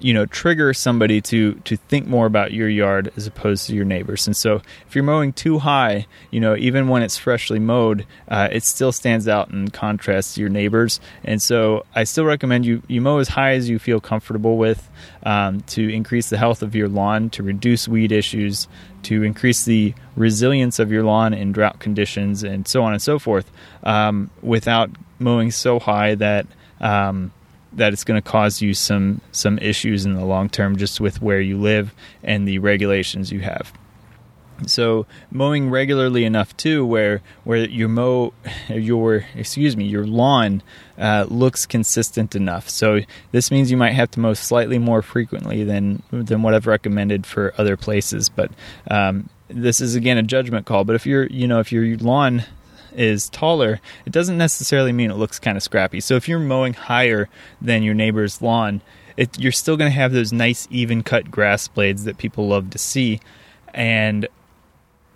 you 0.00 0.14
know 0.14 0.26
trigger 0.26 0.72
somebody 0.72 1.20
to 1.20 1.54
to 1.64 1.76
think 1.76 2.06
more 2.06 2.26
about 2.26 2.52
your 2.52 2.68
yard 2.68 3.12
as 3.16 3.26
opposed 3.26 3.66
to 3.66 3.74
your 3.74 3.84
neighbors. 3.84 4.26
And 4.26 4.36
so 4.36 4.62
if 4.86 4.94
you're 4.94 5.04
mowing 5.04 5.32
too 5.32 5.58
high 5.58 6.06
you 6.30 6.40
know 6.40 6.56
even 6.56 6.88
when 6.88 7.02
it's 7.02 7.16
freshly 7.16 7.58
mowed 7.58 8.06
uh, 8.28 8.48
it 8.50 8.64
still 8.64 8.92
stands 8.92 9.28
out 9.28 9.50
in 9.50 9.68
contrast 9.68 10.34
to 10.34 10.40
your 10.40 10.50
neighbors. 10.50 11.00
And 11.24 11.42
so 11.42 11.84
i 11.94 12.04
still 12.04 12.24
recommend 12.24 12.64
you 12.64 12.82
you 12.88 13.00
mow 13.00 13.18
as 13.18 13.28
high 13.28 13.52
as 13.52 13.68
you 13.68 13.78
feel 13.78 14.00
comfortable 14.00 14.56
with 14.56 14.88
um, 15.24 15.60
to 15.62 15.88
increase 15.88 16.30
the 16.30 16.38
health 16.38 16.62
of 16.62 16.74
your 16.74 16.88
lawn 16.88 17.30
to 17.30 17.42
reduce 17.42 17.88
weed 17.88 18.12
issues 18.12 18.68
to 19.02 19.22
increase 19.22 19.64
the 19.64 19.94
resilience 20.16 20.78
of 20.78 20.90
your 20.90 21.02
lawn 21.02 21.32
in 21.34 21.52
drought 21.52 21.78
conditions 21.78 22.42
and 22.42 22.66
so 22.66 22.82
on 22.82 22.92
and 22.92 23.02
so 23.02 23.18
forth 23.18 23.50
um, 23.84 24.30
without 24.42 24.90
mowing 25.18 25.50
so 25.50 25.78
high 25.78 26.14
that 26.14 26.46
um, 26.80 27.32
that 27.72 27.92
it's 27.92 28.04
going 28.04 28.20
to 28.20 28.28
cause 28.28 28.62
you 28.62 28.74
some 28.74 29.20
some 29.32 29.58
issues 29.58 30.06
in 30.06 30.14
the 30.14 30.24
long 30.24 30.48
term 30.48 30.76
just 30.76 31.00
with 31.00 31.20
where 31.20 31.40
you 31.40 31.58
live 31.58 31.94
and 32.22 32.46
the 32.46 32.58
regulations 32.58 33.30
you 33.32 33.40
have. 33.40 33.72
So 34.66 35.06
mowing 35.30 35.70
regularly 35.70 36.24
enough 36.24 36.56
too, 36.56 36.84
where 36.84 37.22
where 37.44 37.68
your 37.68 37.88
mow 37.88 38.32
your 38.68 39.26
excuse 39.34 39.76
me 39.76 39.84
your 39.84 40.06
lawn 40.06 40.62
uh, 40.98 41.26
looks 41.28 41.66
consistent 41.66 42.34
enough. 42.34 42.68
So 42.68 43.00
this 43.32 43.50
means 43.50 43.70
you 43.70 43.76
might 43.76 43.92
have 43.92 44.10
to 44.12 44.20
mow 44.20 44.34
slightly 44.34 44.78
more 44.78 45.02
frequently 45.02 45.64
than 45.64 46.02
than 46.10 46.42
what 46.42 46.54
I've 46.54 46.66
recommended 46.66 47.26
for 47.26 47.54
other 47.56 47.76
places. 47.76 48.28
But 48.28 48.50
um, 48.90 49.28
this 49.48 49.80
is 49.80 49.94
again 49.94 50.18
a 50.18 50.22
judgment 50.22 50.66
call. 50.66 50.84
But 50.84 50.96
if 50.96 51.06
you're 51.06 51.26
you 51.26 51.46
know 51.46 51.60
if 51.60 51.70
your 51.70 51.96
lawn 51.98 52.44
is 52.94 53.28
taller, 53.28 53.80
it 54.06 54.12
doesn't 54.12 54.38
necessarily 54.38 54.92
mean 54.92 55.10
it 55.10 55.16
looks 55.16 55.38
kind 55.38 55.56
of 55.56 55.62
scrappy. 55.62 56.00
So 56.00 56.16
if 56.16 56.28
you're 56.28 56.38
mowing 56.38 56.74
higher 56.74 57.28
than 57.60 57.82
your 57.82 57.94
neighbor's 57.94 58.42
lawn, 58.42 58.82
it, 59.16 59.38
you're 59.38 59.52
still 59.52 59.76
going 59.76 59.90
to 59.90 59.96
have 59.96 60.12
those 60.12 60.32
nice 60.32 60.68
even 60.70 61.02
cut 61.02 61.30
grass 61.30 61.66
blades 61.68 62.04
that 62.04 62.18
people 62.18 62.48
love 62.48 62.70
to 62.70 62.78
see. 62.78 63.20
And 63.74 64.28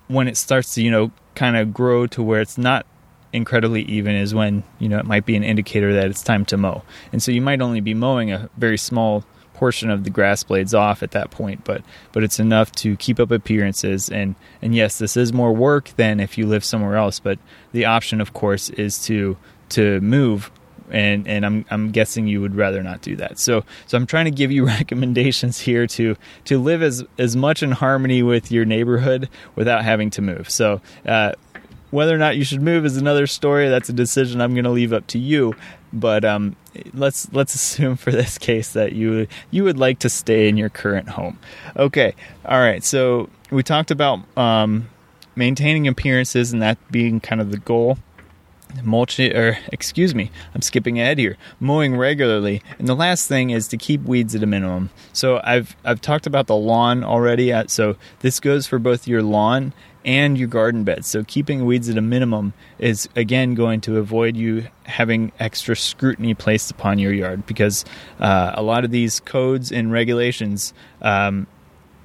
when 0.07 0.27
it 0.27 0.37
starts 0.37 0.73
to, 0.75 0.83
you 0.83 0.91
know, 0.91 1.11
kind 1.35 1.55
of 1.55 1.73
grow 1.73 2.05
to 2.07 2.21
where 2.21 2.41
it's 2.41 2.57
not 2.57 2.85
incredibly 3.31 3.81
even 3.83 4.15
is 4.15 4.35
when, 4.35 4.63
you 4.77 4.87
know, 4.87 4.99
it 4.99 5.05
might 5.05 5.25
be 5.25 5.35
an 5.35 5.43
indicator 5.43 5.93
that 5.93 6.07
it's 6.07 6.21
time 6.21 6.45
to 6.45 6.57
mow. 6.57 6.83
And 7.11 7.21
so 7.21 7.31
you 7.31 7.41
might 7.41 7.61
only 7.61 7.81
be 7.81 7.93
mowing 7.93 8.31
a 8.31 8.49
very 8.57 8.77
small 8.77 9.25
portion 9.63 9.89
of 9.89 10.03
the 10.03 10.09
grass 10.09 10.43
blades 10.43 10.73
off 10.73 11.01
at 11.01 11.11
that 11.11 11.31
point, 11.31 11.63
but 11.63 11.81
but 12.11 12.21
it's 12.21 12.37
enough 12.37 12.69
to 12.73 12.97
keep 12.97 13.17
up 13.17 13.31
appearances. 13.31 14.09
And 14.09 14.35
and 14.61 14.75
yes, 14.75 14.97
this 14.97 15.15
is 15.15 15.31
more 15.31 15.53
work 15.53 15.93
than 15.95 16.19
if 16.19 16.37
you 16.37 16.47
live 16.47 16.65
somewhere 16.65 16.97
else. 16.97 17.21
But 17.21 17.39
the 17.71 17.85
option, 17.85 18.19
of 18.19 18.33
course, 18.33 18.69
is 18.71 19.01
to 19.05 19.37
to 19.69 20.01
move. 20.01 20.51
And 20.91 21.25
and 21.29 21.45
I'm 21.45 21.65
I'm 21.71 21.91
guessing 21.91 22.27
you 22.27 22.41
would 22.41 22.55
rather 22.55 22.83
not 22.83 23.01
do 23.01 23.15
that. 23.15 23.39
So 23.39 23.63
so 23.87 23.97
I'm 23.97 24.05
trying 24.05 24.25
to 24.25 24.31
give 24.31 24.51
you 24.51 24.65
recommendations 24.79 25.61
here 25.61 25.87
to 25.87 26.17
to 26.43 26.59
live 26.59 26.83
as 26.83 27.05
as 27.17 27.37
much 27.37 27.63
in 27.63 27.71
harmony 27.71 28.21
with 28.21 28.51
your 28.51 28.65
neighborhood 28.65 29.29
without 29.55 29.85
having 29.85 30.09
to 30.11 30.21
move. 30.21 30.49
So. 30.49 30.81
Uh, 31.05 31.31
whether 31.91 32.15
or 32.15 32.17
not 32.17 32.35
you 32.35 32.43
should 32.43 32.59
move 32.63 32.87
is 32.87 32.97
another 32.97 33.27
story. 33.27 33.69
That's 33.69 33.87
a 33.87 33.93
decision 33.93 34.41
I'm 34.41 34.55
going 34.55 34.63
to 34.63 34.71
leave 34.71 34.93
up 34.93 35.05
to 35.09 35.19
you. 35.19 35.53
But 35.93 36.25
um, 36.25 36.55
let's 36.93 37.31
let's 37.33 37.55
assume 37.59 37.95
for 37.95 38.11
this 38.11 38.37
case 38.37 38.73
that 38.73 38.93
you 38.93 39.27
you 39.51 39.63
would 39.63 39.77
like 39.77 39.99
to 39.99 40.09
stay 40.09 40.49
in 40.49 40.57
your 40.57 40.69
current 40.69 41.09
home. 41.09 41.39
Okay, 41.77 42.15
all 42.45 42.59
right. 42.59 42.83
So 42.83 43.29
we 43.51 43.63
talked 43.63 43.91
about 43.91 44.19
um, 44.37 44.89
maintaining 45.35 45.87
appearances 45.87 46.51
and 46.51 46.61
that 46.61 46.77
being 46.91 47.19
kind 47.19 47.39
of 47.39 47.51
the 47.51 47.57
goal. 47.57 47.97
Mulching, 48.81 49.35
or 49.35 49.57
excuse 49.71 50.15
me, 50.15 50.31
I'm 50.55 50.61
skipping 50.61 50.99
ahead 50.99 51.19
here. 51.19 51.37
Mowing 51.59 51.95
regularly, 51.95 52.61
and 52.79 52.87
the 52.87 52.95
last 52.95 53.27
thing 53.27 53.51
is 53.51 53.67
to 53.67 53.77
keep 53.77 54.01
weeds 54.03 54.33
at 54.33 54.41
a 54.41 54.47
minimum. 54.47 54.89
So 55.11 55.39
I've 55.43 55.75
I've 55.85 56.01
talked 56.01 56.25
about 56.25 56.47
the 56.47 56.55
lawn 56.55 57.03
already. 57.03 57.53
Uh, 57.53 57.65
so 57.67 57.97
this 58.19 58.39
goes 58.39 58.65
for 58.65 58.79
both 58.79 59.07
your 59.07 59.21
lawn 59.21 59.73
and 60.05 60.37
your 60.37 60.47
garden 60.47 60.83
beds. 60.83 61.07
So 61.07 61.23
keeping 61.23 61.65
weeds 61.65 61.89
at 61.89 61.97
a 61.97 62.01
minimum 62.01 62.53
is 62.79 63.07
again 63.15 63.53
going 63.53 63.81
to 63.81 63.97
avoid 63.97 64.35
you 64.35 64.67
having 64.83 65.31
extra 65.39 65.75
scrutiny 65.75 66.33
placed 66.33 66.71
upon 66.71 66.99
your 66.99 67.13
yard 67.13 67.45
because 67.45 67.85
uh, 68.19 68.51
a 68.55 68.61
lot 68.61 68.83
of 68.83 68.91
these 68.91 69.19
codes 69.19 69.71
and 69.71 69.91
regulations 69.91 70.73
um, 71.01 71.47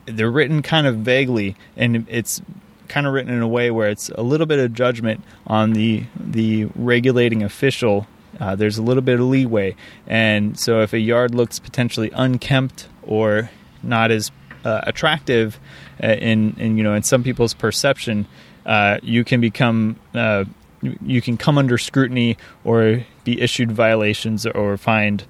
they're 0.06 0.30
written 0.30 0.62
kind 0.62 0.86
of 0.86 0.96
vaguely 0.96 1.56
and 1.76 2.06
it's 2.08 2.40
kind 2.88 3.06
of 3.06 3.12
written 3.12 3.32
in 3.32 3.42
a 3.42 3.48
way 3.48 3.70
where 3.70 3.88
it's 3.88 4.08
a 4.10 4.22
little 4.22 4.46
bit 4.46 4.58
of 4.58 4.72
judgment 4.72 5.22
on 5.46 5.72
the 5.72 6.04
the 6.18 6.66
regulating 6.74 7.42
official. 7.42 8.06
Uh, 8.40 8.54
there's 8.54 8.78
a 8.78 8.82
little 8.82 9.02
bit 9.02 9.20
of 9.20 9.26
leeway, 9.26 9.74
and 10.06 10.58
so 10.58 10.80
if 10.80 10.92
a 10.92 10.98
yard 10.98 11.34
looks 11.34 11.58
potentially 11.58 12.10
unkempt 12.14 12.88
or 13.02 13.50
not 13.82 14.10
as 14.10 14.30
uh, 14.64 14.80
attractive 14.84 15.58
uh, 16.02 16.08
in, 16.08 16.54
in 16.58 16.76
you 16.76 16.84
know 16.84 16.94
in 16.94 17.02
some 17.02 17.22
people's 17.22 17.54
perception, 17.54 18.26
uh, 18.66 18.98
you 19.02 19.24
can 19.24 19.40
become 19.40 19.96
uh, 20.14 20.44
you 20.82 21.20
can 21.20 21.36
come 21.36 21.58
under 21.58 21.78
scrutiny 21.78 22.36
or 22.64 23.04
be 23.24 23.40
issued 23.40 23.72
violations 23.72 24.46
or 24.46 24.76
fined 24.76 25.24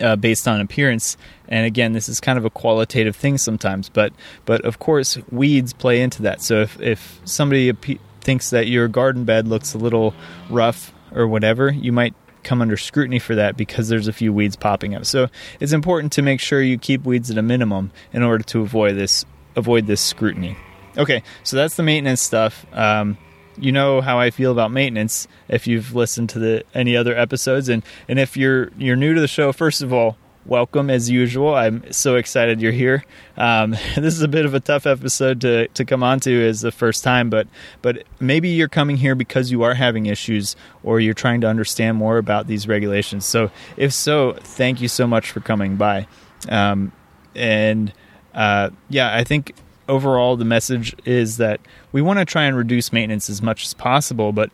uh, 0.00 0.16
based 0.16 0.48
on 0.48 0.60
appearance. 0.60 1.16
And 1.48 1.66
again, 1.66 1.92
this 1.92 2.08
is 2.08 2.20
kind 2.20 2.38
of 2.38 2.44
a 2.44 2.50
qualitative 2.50 3.16
thing 3.16 3.38
sometimes, 3.38 3.88
but 3.88 4.12
but 4.44 4.64
of 4.64 4.78
course 4.78 5.18
weeds 5.30 5.72
play 5.72 6.00
into 6.00 6.22
that. 6.22 6.40
So 6.40 6.62
if 6.62 6.80
if 6.80 7.20
somebody 7.24 7.72
thinks 8.20 8.50
that 8.50 8.66
your 8.68 8.88
garden 8.88 9.24
bed 9.24 9.46
looks 9.46 9.74
a 9.74 9.78
little 9.78 10.14
rough 10.48 10.92
or 11.12 11.26
whatever, 11.26 11.70
you 11.70 11.92
might 11.92 12.14
come 12.42 12.60
under 12.60 12.76
scrutiny 12.76 13.18
for 13.18 13.34
that 13.34 13.56
because 13.56 13.88
there's 13.88 14.08
a 14.08 14.12
few 14.12 14.32
weeds 14.32 14.56
popping 14.56 14.94
up. 14.94 15.06
So 15.06 15.28
it's 15.60 15.72
important 15.72 16.12
to 16.12 16.22
make 16.22 16.40
sure 16.40 16.62
you 16.62 16.78
keep 16.78 17.04
weeds 17.04 17.30
at 17.30 17.38
a 17.38 17.42
minimum 17.42 17.90
in 18.12 18.22
order 18.22 18.44
to 18.44 18.60
avoid 18.60 18.96
this 18.96 19.24
avoid 19.56 19.86
this 19.86 20.00
scrutiny. 20.00 20.56
Okay, 20.96 21.22
so 21.42 21.56
that's 21.56 21.76
the 21.76 21.82
maintenance 21.82 22.20
stuff. 22.20 22.66
Um, 22.72 23.18
you 23.56 23.72
know 23.72 24.00
how 24.00 24.18
I 24.18 24.30
feel 24.30 24.52
about 24.52 24.70
maintenance 24.70 25.28
if 25.48 25.66
you've 25.66 25.94
listened 25.94 26.30
to 26.30 26.38
the 26.38 26.64
any 26.74 26.96
other 26.96 27.16
episodes, 27.16 27.68
and 27.68 27.82
and 28.08 28.18
if 28.18 28.36
you're 28.36 28.70
you're 28.78 28.96
new 28.96 29.14
to 29.14 29.20
the 29.20 29.28
show, 29.28 29.52
first 29.52 29.82
of 29.82 29.92
all, 29.92 30.16
welcome 30.46 30.90
as 30.90 31.10
usual. 31.10 31.54
I'm 31.54 31.90
so 31.92 32.16
excited 32.16 32.60
you're 32.60 32.72
here. 32.72 33.04
Um, 33.36 33.70
this 33.96 34.14
is 34.14 34.22
a 34.22 34.28
bit 34.28 34.44
of 34.44 34.54
a 34.54 34.60
tough 34.60 34.86
episode 34.86 35.40
to, 35.42 35.68
to 35.68 35.84
come 35.84 36.02
onto 36.02 36.30
as 36.40 36.60
the 36.60 36.72
first 36.72 37.04
time, 37.04 37.30
but 37.30 37.46
but 37.82 38.04
maybe 38.20 38.48
you're 38.50 38.68
coming 38.68 38.96
here 38.96 39.14
because 39.14 39.50
you 39.50 39.62
are 39.62 39.74
having 39.74 40.06
issues 40.06 40.56
or 40.82 41.00
you're 41.00 41.14
trying 41.14 41.40
to 41.42 41.46
understand 41.46 41.96
more 41.96 42.18
about 42.18 42.46
these 42.46 42.68
regulations. 42.68 43.24
So 43.24 43.50
if 43.76 43.92
so, 43.92 44.34
thank 44.34 44.80
you 44.80 44.88
so 44.88 45.06
much 45.06 45.30
for 45.30 45.40
coming 45.40 45.76
by. 45.76 46.06
Um, 46.48 46.92
and 47.34 47.92
uh, 48.34 48.70
yeah, 48.88 49.14
I 49.14 49.24
think 49.24 49.54
overall 49.88 50.36
the 50.36 50.44
message 50.44 50.94
is 51.04 51.38
that 51.38 51.60
we 51.92 52.02
want 52.02 52.18
to 52.18 52.24
try 52.24 52.44
and 52.44 52.56
reduce 52.56 52.92
maintenance 52.92 53.30
as 53.30 53.42
much 53.42 53.64
as 53.64 53.74
possible, 53.74 54.32
but 54.32 54.50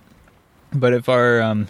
but 0.73 0.93
if 0.93 1.09
our 1.09 1.43
um, 1.43 1.67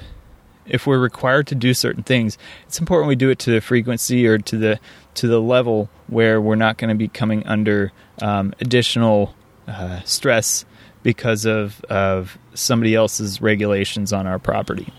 if 0.70 0.86
we're 0.86 0.98
required 0.98 1.46
to 1.48 1.54
do 1.54 1.74
certain 1.74 2.02
things, 2.02 2.38
it's 2.66 2.78
important 2.78 3.08
we 3.08 3.16
do 3.16 3.30
it 3.30 3.38
to 3.40 3.50
the 3.50 3.60
frequency 3.60 4.26
or 4.26 4.38
to 4.38 4.56
the 4.56 4.80
to 5.14 5.26
the 5.26 5.40
level 5.40 5.88
where 6.06 6.40
we're 6.40 6.54
not 6.54 6.78
going 6.78 6.88
to 6.88 6.94
be 6.94 7.08
coming 7.08 7.46
under 7.46 7.92
um, 8.22 8.54
additional 8.60 9.34
uh, 9.66 10.00
stress 10.04 10.64
because 11.02 11.44
of 11.44 11.82
of 11.84 12.38
somebody 12.54 12.94
else's 12.94 13.40
regulations 13.40 14.12
on 14.12 14.26
our 14.26 14.38
property. 14.38 14.92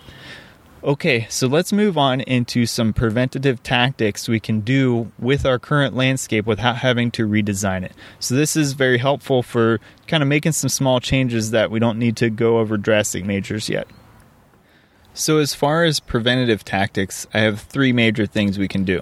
Okay, 0.83 1.27
so 1.29 1.45
let's 1.45 1.71
move 1.71 1.95
on 1.95 2.21
into 2.21 2.65
some 2.65 2.91
preventative 2.91 3.61
tactics 3.61 4.27
we 4.27 4.39
can 4.39 4.61
do 4.61 5.11
with 5.19 5.45
our 5.45 5.59
current 5.59 5.95
landscape 5.95 6.47
without 6.47 6.77
having 6.77 7.11
to 7.11 7.27
redesign 7.27 7.83
it. 7.83 7.91
So, 8.19 8.33
this 8.33 8.55
is 8.55 8.73
very 8.73 8.97
helpful 8.97 9.43
for 9.43 9.79
kind 10.07 10.23
of 10.23 10.29
making 10.29 10.53
some 10.53 10.69
small 10.69 10.99
changes 10.99 11.51
that 11.51 11.69
we 11.69 11.77
don't 11.77 11.99
need 11.99 12.17
to 12.17 12.31
go 12.31 12.57
over 12.57 12.77
drastic 12.77 13.23
measures 13.23 13.69
yet. 13.69 13.87
So, 15.13 15.39
as 15.39 15.53
far 15.53 15.83
as 15.83 15.99
preventative 15.99 16.63
tactics, 16.63 17.27
I 17.33 17.39
have 17.39 17.59
three 17.59 17.91
major 17.91 18.25
things 18.25 18.57
we 18.57 18.67
can 18.67 18.85
do. 18.85 19.01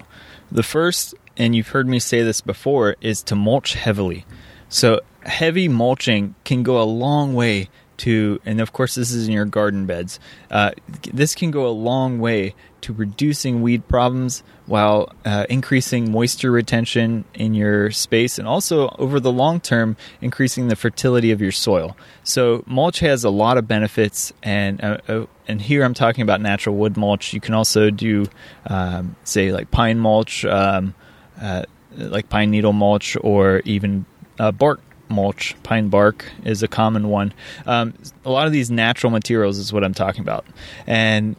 The 0.52 0.64
first, 0.64 1.14
and 1.38 1.56
you've 1.56 1.70
heard 1.70 1.88
me 1.88 2.00
say 2.00 2.24
this 2.24 2.42
before, 2.42 2.96
is 3.00 3.22
to 3.24 3.36
mulch 3.36 3.74
heavily. 3.74 4.26
So, 4.70 5.02
heavy 5.22 5.68
mulching 5.68 6.34
can 6.46 6.64
go 6.64 6.82
a 6.82 6.84
long 6.84 7.36
way 7.36 7.70
to, 8.00 8.40
and 8.46 8.60
of 8.60 8.74
course, 8.74 8.96
this 8.96 9.12
is 9.12 9.28
in 9.28 9.34
your 9.34 9.46
garden 9.46 9.86
beds. 9.86 10.20
Uh, 10.50 10.72
this 11.12 11.36
can 11.36 11.52
go 11.52 11.68
a 11.68 11.70
long 11.70 12.20
way 12.20 12.56
to 12.82 12.94
reducing 12.94 13.62
weed 13.62 13.88
problems 13.88 14.44
while 14.66 15.12
uh, 15.26 15.46
increasing 15.50 16.12
moisture 16.12 16.52
retention 16.52 17.26
in 17.34 17.54
your 17.54 17.92
space 17.92 18.40
and 18.40 18.48
also 18.48 18.96
over 18.98 19.20
the 19.20 19.32
long 19.32 19.60
term 19.60 19.98
increasing 20.22 20.68
the 20.68 20.76
fertility 20.76 21.32
of 21.32 21.42
your 21.42 21.52
soil. 21.52 21.98
So 22.24 22.64
mulch 22.66 23.00
has 23.00 23.24
a 23.24 23.30
lot 23.30 23.58
of 23.58 23.68
benefits 23.68 24.32
and 24.42 24.82
uh, 24.84 24.98
uh 25.08 25.26
and 25.48 25.60
here 25.60 25.84
I'm 25.84 25.96
talking 25.96 26.22
about 26.22 26.42
natural 26.42 26.76
wood 26.76 26.96
mulch. 26.96 27.34
You 27.34 27.42
can 27.42 27.56
also 27.56 27.90
do 27.90 28.28
um, 28.68 29.16
say 29.24 29.52
like 29.52 29.72
pine 29.72 29.98
mulch, 29.98 30.46
um, 30.46 30.94
uh, 31.42 31.64
like 31.98 32.30
pine 32.30 32.52
needle 32.52 32.72
mulch, 32.72 33.18
or 33.22 33.64
even 33.66 34.06
uh, 34.38 34.52
bark 34.52 34.80
mulch, 35.10 35.56
pine 35.64 35.90
bark 35.90 36.26
is 36.44 36.64
a 36.64 36.68
common 36.68 37.10
one. 37.10 37.34
Um, 37.66 37.94
a 38.26 38.30
lot 38.30 38.48
of 38.48 38.54
these 38.54 38.72
natural 38.72 39.12
materials 39.12 39.58
is 39.58 39.74
what 39.74 39.84
I'm 39.84 39.94
talking 39.94 40.22
about, 40.22 40.46
and 40.88 41.36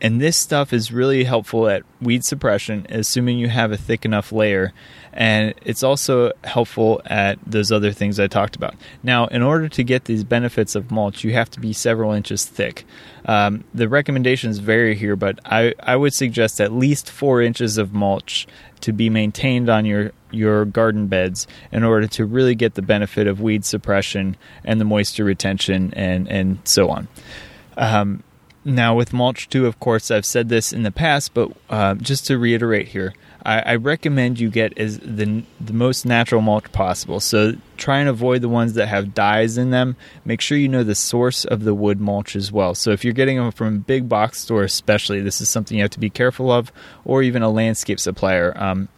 and 0.00 0.20
this 0.20 0.36
stuff 0.36 0.72
is 0.72 0.92
really 0.92 1.24
helpful 1.24 1.68
at 1.68 1.82
weed 2.00 2.24
suppression, 2.24 2.86
assuming 2.88 3.38
you 3.38 3.48
have 3.48 3.70
a 3.72 3.76
thick 3.76 4.04
enough 4.04 4.32
layer. 4.32 4.72
And 5.12 5.54
it's 5.64 5.82
also 5.82 6.32
helpful 6.44 7.02
at 7.04 7.38
those 7.44 7.72
other 7.72 7.92
things 7.92 8.20
I 8.20 8.28
talked 8.28 8.56
about. 8.56 8.76
Now, 9.02 9.26
in 9.26 9.42
order 9.42 9.68
to 9.68 9.82
get 9.82 10.04
these 10.04 10.24
benefits 10.24 10.74
of 10.74 10.90
mulch, 10.90 11.24
you 11.24 11.32
have 11.32 11.50
to 11.50 11.60
be 11.60 11.72
several 11.72 12.12
inches 12.12 12.46
thick. 12.46 12.84
Um, 13.26 13.64
the 13.74 13.88
recommendations 13.88 14.58
vary 14.58 14.94
here, 14.94 15.16
but 15.16 15.40
I, 15.44 15.74
I 15.80 15.96
would 15.96 16.14
suggest 16.14 16.60
at 16.60 16.72
least 16.72 17.10
four 17.10 17.42
inches 17.42 17.76
of 17.76 17.92
mulch 17.92 18.46
to 18.82 18.92
be 18.92 19.10
maintained 19.10 19.68
on 19.68 19.84
your, 19.84 20.12
your 20.30 20.64
garden 20.64 21.06
beds 21.06 21.46
in 21.72 21.84
order 21.84 22.06
to 22.06 22.24
really 22.24 22.54
get 22.54 22.74
the 22.74 22.82
benefit 22.82 23.26
of 23.26 23.40
weed 23.40 23.64
suppression 23.64 24.36
and 24.64 24.80
the 24.80 24.84
moisture 24.84 25.24
retention 25.24 25.92
and, 25.94 26.28
and 26.28 26.58
so 26.64 26.88
on. 26.88 27.08
Um, 27.76 28.22
now, 28.64 28.94
with 28.94 29.12
mulch 29.12 29.48
too, 29.48 29.66
of 29.66 29.80
course, 29.80 30.10
I've 30.10 30.26
said 30.26 30.48
this 30.48 30.72
in 30.72 30.82
the 30.82 30.90
past, 30.90 31.32
but 31.32 31.50
uh, 31.70 31.94
just 31.94 32.26
to 32.26 32.38
reiterate 32.38 32.88
here, 32.88 33.14
I, 33.44 33.60
I, 33.60 33.76
recommend 33.76 34.38
you 34.38 34.50
get 34.50 34.76
as 34.78 34.98
the 34.98 35.42
the 35.60 35.72
most 35.72 36.04
natural 36.04 36.40
mulch 36.40 36.70
possible. 36.72 37.20
So 37.20 37.54
try 37.76 37.98
and 37.98 38.08
avoid 38.08 38.42
the 38.42 38.48
ones 38.48 38.74
that 38.74 38.86
have 38.86 39.14
dyes 39.14 39.56
in 39.56 39.70
them. 39.70 39.96
Make 40.24 40.40
sure 40.40 40.58
you 40.58 40.68
know 40.68 40.84
the 40.84 40.94
source 40.94 41.44
of 41.44 41.64
the 41.64 41.74
wood 41.74 42.00
mulch 42.00 42.36
as 42.36 42.52
well. 42.52 42.74
So 42.74 42.90
if 42.90 43.04
you're 43.04 43.14
getting 43.14 43.38
them 43.38 43.50
from 43.52 43.76
a 43.76 43.78
big 43.78 44.08
box 44.08 44.40
store, 44.40 44.62
especially, 44.62 45.20
this 45.20 45.40
is 45.40 45.48
something 45.48 45.76
you 45.76 45.84
have 45.84 45.90
to 45.92 46.00
be 46.00 46.10
careful 46.10 46.50
of, 46.50 46.72
or 47.04 47.22
even 47.22 47.42
a 47.42 47.50
landscape 47.50 48.00
supplier. 48.00 48.52
Um, 48.56 48.88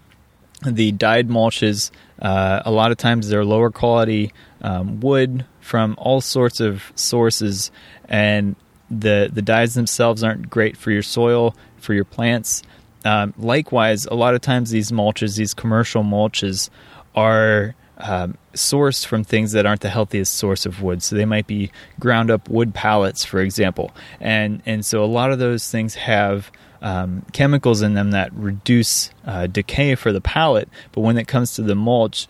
the 0.65 0.93
dyed 0.93 1.29
mulches, 1.29 1.91
uh, 2.21 2.63
a 2.65 2.71
lot 2.71 2.93
of 2.93 2.97
times 2.97 3.29
they're 3.29 3.45
lower 3.45 3.71
quality 3.71 4.33
um, 4.61 5.01
wood 5.01 5.45
from 5.61 5.95
all 5.99 6.21
sorts 6.21 6.61
of 6.61 6.93
sources, 6.95 7.71
and 8.09 8.57
the 8.91 9.31
the 9.33 9.43
dyes 9.43 9.75
themselves 9.75 10.23
aren't 10.23 10.51
great 10.51 10.77
for 10.77 10.91
your 10.91 11.03
soil 11.03 11.57
for 11.79 11.95
your 11.95 12.05
plants. 12.05 12.63
Um, 13.05 13.35
likewise, 13.39 14.07
a 14.07 14.15
lot 14.15 14.35
of 14.35 14.41
times 14.41 14.71
these 14.71 14.93
mulches, 14.93 15.37
these 15.37 15.55
commercial 15.55 16.03
mulches, 16.03 16.71
are 17.15 17.75
um, 17.99 18.37
sourced 18.55 19.07
from 19.07 19.25
things 19.25 19.53
that 19.53 19.67
aren't 19.67 19.81
the 19.81 19.91
healthiest 19.91 20.35
source 20.35 20.67
of 20.67 20.83
wood. 20.83 21.03
So 21.03 21.17
they 21.17 21.25
might 21.25 21.47
be 21.47 21.71
ground 22.01 22.31
up 22.31 22.49
wood 22.49 22.75
pallets, 22.75 23.25
for 23.25 23.41
example, 23.41 23.93
and 24.21 24.63
and 24.67 24.85
so 24.85 25.05
a 25.05 25.07
lot 25.07 25.33
of 25.33 25.39
those 25.39 25.71
things 25.71 25.95
have 25.95 26.51
um, 26.81 27.25
chemicals 27.33 27.81
in 27.81 27.95
them 27.95 28.11
that 28.11 28.33
reduce 28.35 29.11
uh, 29.25 29.47
decay 29.47 29.95
for 29.95 30.13
the 30.13 30.21
pallet. 30.21 30.69
But 30.91 31.03
when 31.03 31.17
it 31.17 31.29
comes 31.29 31.55
to 31.55 31.63
the 31.63 31.77
mulch, 31.77 32.27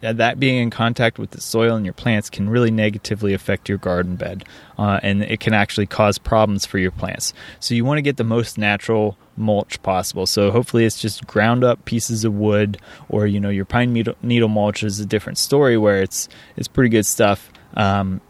that 0.00 0.38
being 0.38 0.58
in 0.58 0.70
contact 0.70 1.18
with 1.18 1.30
the 1.30 1.40
soil 1.40 1.74
and 1.74 1.84
your 1.84 1.92
plants 1.92 2.30
can 2.30 2.48
really 2.48 2.70
negatively 2.70 3.34
affect 3.34 3.68
your 3.68 3.78
garden 3.78 4.16
bed, 4.16 4.44
uh, 4.78 5.00
and 5.02 5.22
it 5.22 5.40
can 5.40 5.54
actually 5.54 5.86
cause 5.86 6.18
problems 6.18 6.64
for 6.66 6.78
your 6.78 6.90
plants. 6.90 7.34
So 7.60 7.74
you 7.74 7.84
want 7.84 7.98
to 7.98 8.02
get 8.02 8.16
the 8.16 8.24
most 8.24 8.58
natural 8.58 9.16
mulch 9.36 9.82
possible. 9.82 10.26
So 10.26 10.50
hopefully 10.50 10.84
it's 10.84 11.00
just 11.00 11.26
ground 11.26 11.64
up 11.64 11.84
pieces 11.84 12.24
of 12.24 12.34
wood, 12.34 12.78
or 13.08 13.26
you 13.26 13.40
know 13.40 13.50
your 13.50 13.64
pine 13.64 13.92
needle, 13.92 14.14
needle 14.22 14.48
mulch 14.48 14.82
is 14.82 15.00
a 15.00 15.06
different 15.06 15.38
story 15.38 15.76
where 15.76 16.02
it's 16.02 16.28
it's 16.56 16.68
pretty 16.68 16.90
good 16.90 17.06
stuff. 17.06 17.50
Um, 17.74 18.20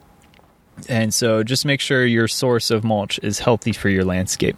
and 0.88 1.12
so 1.12 1.42
just 1.42 1.64
make 1.64 1.80
sure 1.80 2.06
your 2.06 2.28
source 2.28 2.70
of 2.70 2.84
mulch 2.84 3.18
is 3.22 3.40
healthy 3.40 3.72
for 3.72 3.88
your 3.88 4.04
landscape. 4.04 4.56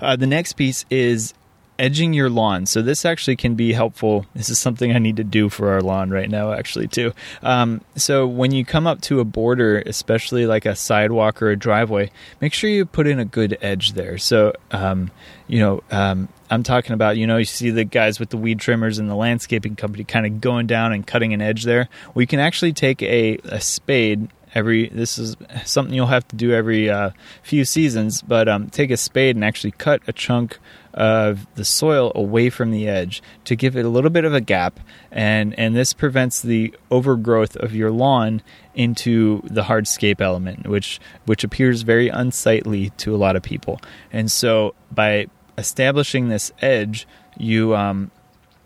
Uh, 0.00 0.16
the 0.16 0.26
next 0.26 0.54
piece 0.54 0.86
is 0.88 1.34
edging 1.80 2.12
your 2.12 2.28
lawn. 2.28 2.66
So 2.66 2.82
this 2.82 3.04
actually 3.04 3.36
can 3.36 3.54
be 3.54 3.72
helpful. 3.72 4.26
This 4.34 4.50
is 4.50 4.58
something 4.58 4.92
I 4.92 4.98
need 4.98 5.16
to 5.16 5.24
do 5.24 5.48
for 5.48 5.70
our 5.70 5.80
lawn 5.80 6.10
right 6.10 6.28
now, 6.28 6.52
actually 6.52 6.86
too. 6.86 7.12
Um, 7.42 7.80
so 7.96 8.26
when 8.26 8.52
you 8.52 8.64
come 8.64 8.86
up 8.86 9.00
to 9.02 9.18
a 9.18 9.24
border, 9.24 9.82
especially 9.86 10.46
like 10.46 10.66
a 10.66 10.76
sidewalk 10.76 11.40
or 11.40 11.50
a 11.50 11.56
driveway, 11.56 12.10
make 12.40 12.52
sure 12.52 12.68
you 12.68 12.84
put 12.84 13.06
in 13.06 13.18
a 13.18 13.24
good 13.24 13.56
edge 13.62 13.94
there. 13.94 14.18
So 14.18 14.52
um, 14.70 15.10
you 15.48 15.58
know. 15.58 15.82
Um, 15.90 16.28
I'm 16.52 16.64
talking 16.64 16.94
about, 16.94 17.16
you 17.16 17.28
know, 17.28 17.36
you 17.36 17.44
see 17.44 17.70
the 17.70 17.84
guys 17.84 18.18
with 18.18 18.30
the 18.30 18.36
weed 18.36 18.58
trimmers 18.58 18.98
and 18.98 19.08
the 19.08 19.14
landscaping 19.14 19.76
company 19.76 20.02
kind 20.02 20.26
of 20.26 20.40
going 20.40 20.66
down 20.66 20.92
and 20.92 21.06
cutting 21.06 21.32
an 21.32 21.40
edge 21.40 21.62
there. 21.62 21.88
We 22.12 22.26
can 22.26 22.40
actually 22.40 22.72
take 22.72 23.04
a, 23.04 23.36
a 23.44 23.60
spade 23.60 24.28
every 24.54 24.88
this 24.88 25.18
is 25.18 25.36
something 25.64 25.94
you'll 25.94 26.06
have 26.06 26.26
to 26.28 26.36
do 26.36 26.52
every 26.52 26.90
uh, 26.90 27.10
few 27.42 27.64
seasons 27.64 28.22
but 28.22 28.48
um, 28.48 28.68
take 28.68 28.90
a 28.90 28.96
spade 28.96 29.36
and 29.36 29.44
actually 29.44 29.70
cut 29.72 30.02
a 30.06 30.12
chunk 30.12 30.58
of 30.94 31.46
the 31.54 31.64
soil 31.64 32.12
away 32.14 32.50
from 32.50 32.70
the 32.70 32.88
edge 32.88 33.22
to 33.44 33.54
give 33.54 33.76
it 33.76 33.84
a 33.84 33.88
little 33.88 34.10
bit 34.10 34.24
of 34.24 34.34
a 34.34 34.40
gap 34.40 34.80
and 35.10 35.56
and 35.58 35.76
this 35.76 35.92
prevents 35.92 36.42
the 36.42 36.74
overgrowth 36.90 37.56
of 37.56 37.74
your 37.74 37.90
lawn 37.90 38.42
into 38.74 39.40
the 39.44 39.62
hardscape 39.62 40.20
element 40.20 40.66
which 40.66 41.00
which 41.26 41.44
appears 41.44 41.82
very 41.82 42.08
unsightly 42.08 42.90
to 42.90 43.14
a 43.14 43.18
lot 43.18 43.36
of 43.36 43.42
people 43.42 43.80
and 44.12 44.30
so 44.30 44.74
by 44.90 45.26
establishing 45.56 46.28
this 46.28 46.50
edge 46.60 47.06
you 47.38 47.74
um, 47.76 48.10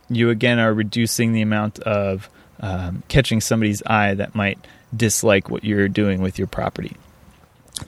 you 0.08 0.30
again 0.30 0.58
are 0.58 0.72
reducing 0.72 1.32
the 1.32 1.42
amount 1.42 1.78
of 1.80 2.28
um, 2.60 3.02
catching 3.08 3.40
somebody's 3.40 3.82
eye 3.86 4.14
that 4.14 4.34
might 4.34 4.58
dislike 4.96 5.50
what 5.50 5.64
you're 5.64 5.88
doing 5.88 6.22
with 6.22 6.38
your 6.38 6.46
property. 6.46 6.96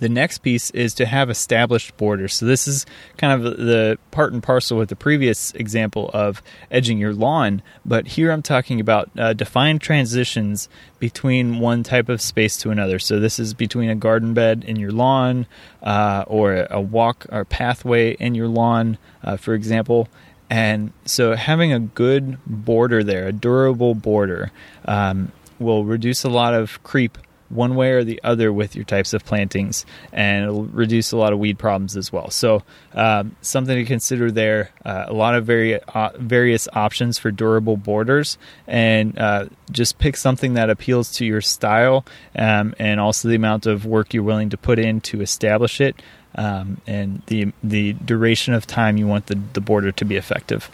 The 0.01 0.09
next 0.09 0.38
piece 0.38 0.70
is 0.72 0.94
to 0.94 1.07
have 1.07 1.31
established 1.31 1.96
borders. 1.96 2.35
So 2.35 2.44
this 2.44 2.66
is 2.66 2.87
kind 3.18 3.33
of 3.33 3.57
the 3.57 3.99
part 4.11 4.33
and 4.33 4.42
parcel 4.42 4.77
with 4.77 4.88
the 4.88 4.96
previous 4.96 5.53
example 5.55 6.11
of 6.12 6.42
edging 6.72 6.99
your 6.99 7.14
lawn, 7.14 7.62
but 7.85 8.09
here 8.09 8.33
I'm 8.33 8.42
talking 8.42 8.81
about 8.81 9.11
uh, 9.16 9.33
defined 9.33 9.81
transitions 9.81 10.68
between 10.99 11.61
one 11.61 11.85
type 11.85 12.09
of 12.09 12.20
space 12.20 12.57
to 12.59 12.70
another. 12.70 12.99
So 12.99 13.20
this 13.20 13.38
is 13.38 13.55
between 13.55 13.88
a 13.88 13.94
garden 13.94 14.35
bed 14.35 14.64
in 14.66 14.77
your 14.77 14.90
lawn, 14.90 15.46
uh, 15.83 16.25
or 16.27 16.66
a 16.68 16.81
walk 16.81 17.25
or 17.31 17.44
pathway 17.44 18.14
in 18.14 18.35
your 18.35 18.49
lawn, 18.49 18.99
uh, 19.22 19.37
for 19.37 19.55
example. 19.55 20.09
And 20.51 20.92
so 21.05 21.37
having 21.37 21.72
a 21.72 21.79
good 21.79 22.38
border 22.44 23.05
there, 23.05 23.29
a 23.29 23.33
durable 23.33 23.94
border, 23.94 24.51
um, 24.85 25.33
will 25.59 25.85
reduce 25.85 26.25
a 26.25 26.29
lot 26.29 26.55
of 26.55 26.83
creep 26.83 27.18
one 27.48 27.74
way 27.74 27.92
or 27.92 28.04
the 28.04 28.20
other 28.24 28.52
with 28.52 28.74
your 28.74 28.85
types 28.85 29.12
of 29.12 29.24
plantings, 29.24 29.87
and 30.12 30.44
it'll 30.44 30.64
reduce 30.64 31.12
a 31.12 31.16
lot 31.16 31.32
of 31.32 31.38
weed 31.38 31.59
problems 31.59 31.96
as 31.96 32.12
well. 32.12 32.30
So, 32.30 32.62
um, 32.94 33.37
something 33.40 33.76
to 33.76 33.85
consider 33.85 34.30
there. 34.30 34.70
Uh, 34.85 35.04
a 35.09 35.12
lot 35.12 35.35
of 35.35 35.46
very 35.46 35.80
uh, 35.80 36.11
various 36.16 36.68
options 36.72 37.18
for 37.18 37.30
durable 37.30 37.76
borders, 37.76 38.38
and 38.66 39.18
uh, 39.18 39.46
just 39.70 39.98
pick 39.98 40.16
something 40.16 40.54
that 40.54 40.70
appeals 40.70 41.12
to 41.12 41.24
your 41.24 41.40
style 41.40 42.04
um, 42.37 42.74
and 42.78 43.00
also 43.00 43.28
the 43.28 43.35
amount 43.35 43.66
of 43.66 43.85
work 43.87 44.14
you're 44.14 44.22
willing 44.22 44.50
to 44.50 44.56
put 44.56 44.78
in 44.78 45.00
to 45.02 45.20
establish 45.20 45.80
it, 45.80 46.00
um, 46.35 46.80
and 46.87 47.22
the 47.26 47.52
the 47.62 47.92
duration 47.94 48.54
of 48.54 48.66
time 48.66 48.96
you 48.96 49.06
want 49.06 49.26
the, 49.26 49.38
the 49.52 49.61
border 49.61 49.92
to 49.92 50.04
be 50.04 50.16
effective. 50.16 50.70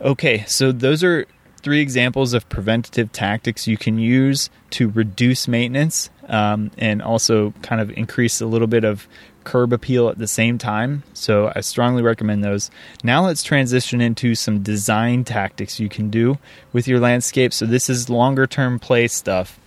Okay, 0.00 0.44
so 0.46 0.72
those 0.72 1.04
are 1.04 1.26
three 1.62 1.80
examples 1.80 2.34
of 2.34 2.48
preventative 2.48 3.12
tactics 3.12 3.66
you 3.66 3.76
can 3.76 3.98
use 3.98 4.50
to 4.70 4.88
reduce 4.88 5.48
maintenance 5.48 6.10
um, 6.28 6.70
and 6.78 7.02
also 7.02 7.52
kind 7.62 7.80
of 7.80 7.90
increase 7.90 8.40
a 8.40 8.46
little 8.46 8.66
bit 8.66 8.84
of 8.84 9.06
curb 9.44 9.72
appeal 9.72 10.08
at 10.08 10.18
the 10.18 10.26
same 10.26 10.58
time. 10.58 11.02
So 11.12 11.52
I 11.54 11.60
strongly 11.60 12.02
recommend 12.02 12.44
those. 12.44 12.70
Now 13.02 13.24
let's 13.24 13.42
transition 13.42 14.00
into 14.00 14.34
some 14.34 14.62
design 14.62 15.24
tactics 15.24 15.80
you 15.80 15.88
can 15.88 16.10
do 16.10 16.38
with 16.72 16.86
your 16.86 17.00
landscape. 17.00 17.52
So 17.52 17.66
this 17.66 17.88
is 17.88 18.10
longer 18.10 18.46
term 18.46 18.78
play 18.78 19.08
stuff. 19.08 19.58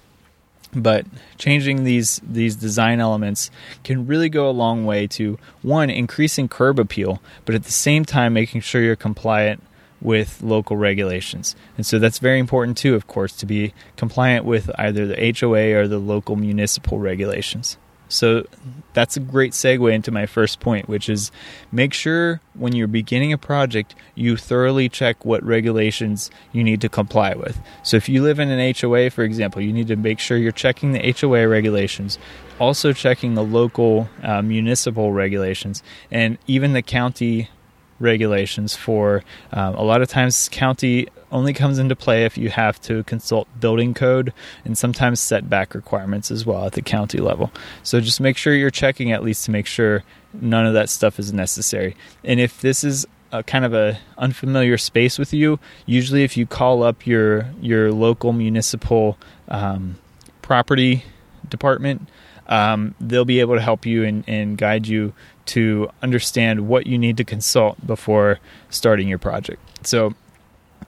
But 0.75 1.05
changing 1.37 1.83
these 1.83 2.19
these 2.27 2.55
design 2.55 2.99
elements 2.99 3.51
can 3.83 4.07
really 4.07 4.29
go 4.29 4.49
a 4.49 4.51
long 4.51 4.85
way 4.85 5.05
to 5.07 5.37
one 5.61 5.91
increasing 5.91 6.47
curb 6.47 6.79
appeal, 6.79 7.21
but 7.45 7.53
at 7.53 7.63
the 7.63 7.71
same 7.71 8.05
time 8.05 8.33
making 8.33 8.61
sure 8.61 8.81
you're 8.81 8.95
compliant 8.95 9.61
with 10.03 10.43
local 10.43 10.77
regulations. 10.77 11.55
And 11.77 11.85
so 11.85 11.97
that's 11.97 12.19
very 12.19 12.37
important 12.37 12.77
too, 12.77 12.93
of 12.93 13.07
course, 13.07 13.35
to 13.37 13.45
be 13.45 13.73
compliant 13.95 14.45
with 14.45 14.69
either 14.77 15.07
the 15.07 15.35
HOA 15.39 15.73
or 15.73 15.87
the 15.87 15.97
local 15.97 16.35
municipal 16.35 16.99
regulations. 16.99 17.77
So 18.09 18.45
that's 18.93 19.17
a 19.17 19.19
great 19.19 19.53
segue 19.53 19.91
into 19.91 20.11
my 20.11 20.27
first 20.27 20.59
point, 20.59 20.87
which 20.87 21.09
is 21.09 21.31
make 21.71 21.93
sure 21.93 22.41
when 22.53 22.75
you're 22.75 22.87
beginning 22.87 23.33
a 23.33 23.39
project, 23.39 23.95
you 24.13 24.37
thoroughly 24.37 24.87
check 24.87 25.25
what 25.25 25.43
regulations 25.43 26.29
you 26.51 26.63
need 26.63 26.79
to 26.81 26.89
comply 26.89 27.33
with. 27.33 27.59
So 27.81 27.97
if 27.97 28.07
you 28.07 28.21
live 28.21 28.39
in 28.39 28.51
an 28.51 28.75
HOA, 28.79 29.09
for 29.09 29.23
example, 29.23 29.63
you 29.63 29.73
need 29.73 29.87
to 29.87 29.95
make 29.95 30.19
sure 30.19 30.37
you're 30.37 30.51
checking 30.51 30.91
the 30.91 31.15
HOA 31.19 31.47
regulations, 31.47 32.19
also 32.59 32.93
checking 32.93 33.33
the 33.33 33.43
local 33.43 34.07
uh, 34.21 34.43
municipal 34.43 35.11
regulations, 35.11 35.81
and 36.11 36.37
even 36.45 36.73
the 36.73 36.83
county 36.83 37.49
regulations 37.99 38.75
for 38.75 39.23
um, 39.51 39.75
a 39.75 39.83
lot 39.83 40.01
of 40.01 40.09
times 40.09 40.49
county 40.49 41.07
only 41.31 41.53
comes 41.53 41.79
into 41.79 41.95
play 41.95 42.25
if 42.25 42.37
you 42.37 42.49
have 42.49 42.79
to 42.81 43.03
consult 43.03 43.47
building 43.59 43.93
code 43.93 44.31
and 44.63 44.77
sometimes 44.77 45.19
setback 45.19 45.73
requirements 45.73 46.29
as 46.29 46.45
well 46.45 46.65
at 46.65 46.73
the 46.73 46.81
county 46.81 47.17
level. 47.17 47.51
So 47.81 47.99
just 47.99 48.21
make 48.21 48.37
sure 48.37 48.53
you're 48.53 48.69
checking 48.69 49.11
at 49.11 49.23
least 49.23 49.45
to 49.45 49.51
make 49.51 49.65
sure 49.65 50.03
none 50.33 50.65
of 50.65 50.73
that 50.75 50.89
stuff 50.89 51.19
is 51.19 51.33
necessary. 51.33 51.95
And 52.23 52.39
if 52.39 52.61
this 52.61 52.83
is 52.83 53.07
a 53.31 53.41
kind 53.41 53.65
of 53.65 53.73
a 53.73 53.97
unfamiliar 54.17 54.77
space 54.77 55.17
with 55.17 55.33
you, 55.33 55.59
usually 55.87 56.23
if 56.23 56.37
you 56.37 56.45
call 56.45 56.83
up 56.83 57.07
your 57.07 57.47
your 57.59 57.91
local 57.91 58.31
municipal 58.31 59.17
um, 59.47 59.97
property 60.43 61.03
department, 61.49 62.07
um, 62.47 62.93
they'll 62.99 63.25
be 63.25 63.39
able 63.39 63.55
to 63.55 63.61
help 63.61 63.85
you 63.85 64.03
and, 64.03 64.23
and 64.27 64.57
guide 64.57 64.87
you 64.87 65.13
to 65.47 65.89
understand 66.01 66.67
what 66.67 66.87
you 66.87 66.97
need 66.97 67.17
to 67.17 67.23
consult 67.23 67.85
before 67.85 68.39
starting 68.69 69.07
your 69.07 69.19
project. 69.19 69.61
So, 69.85 70.15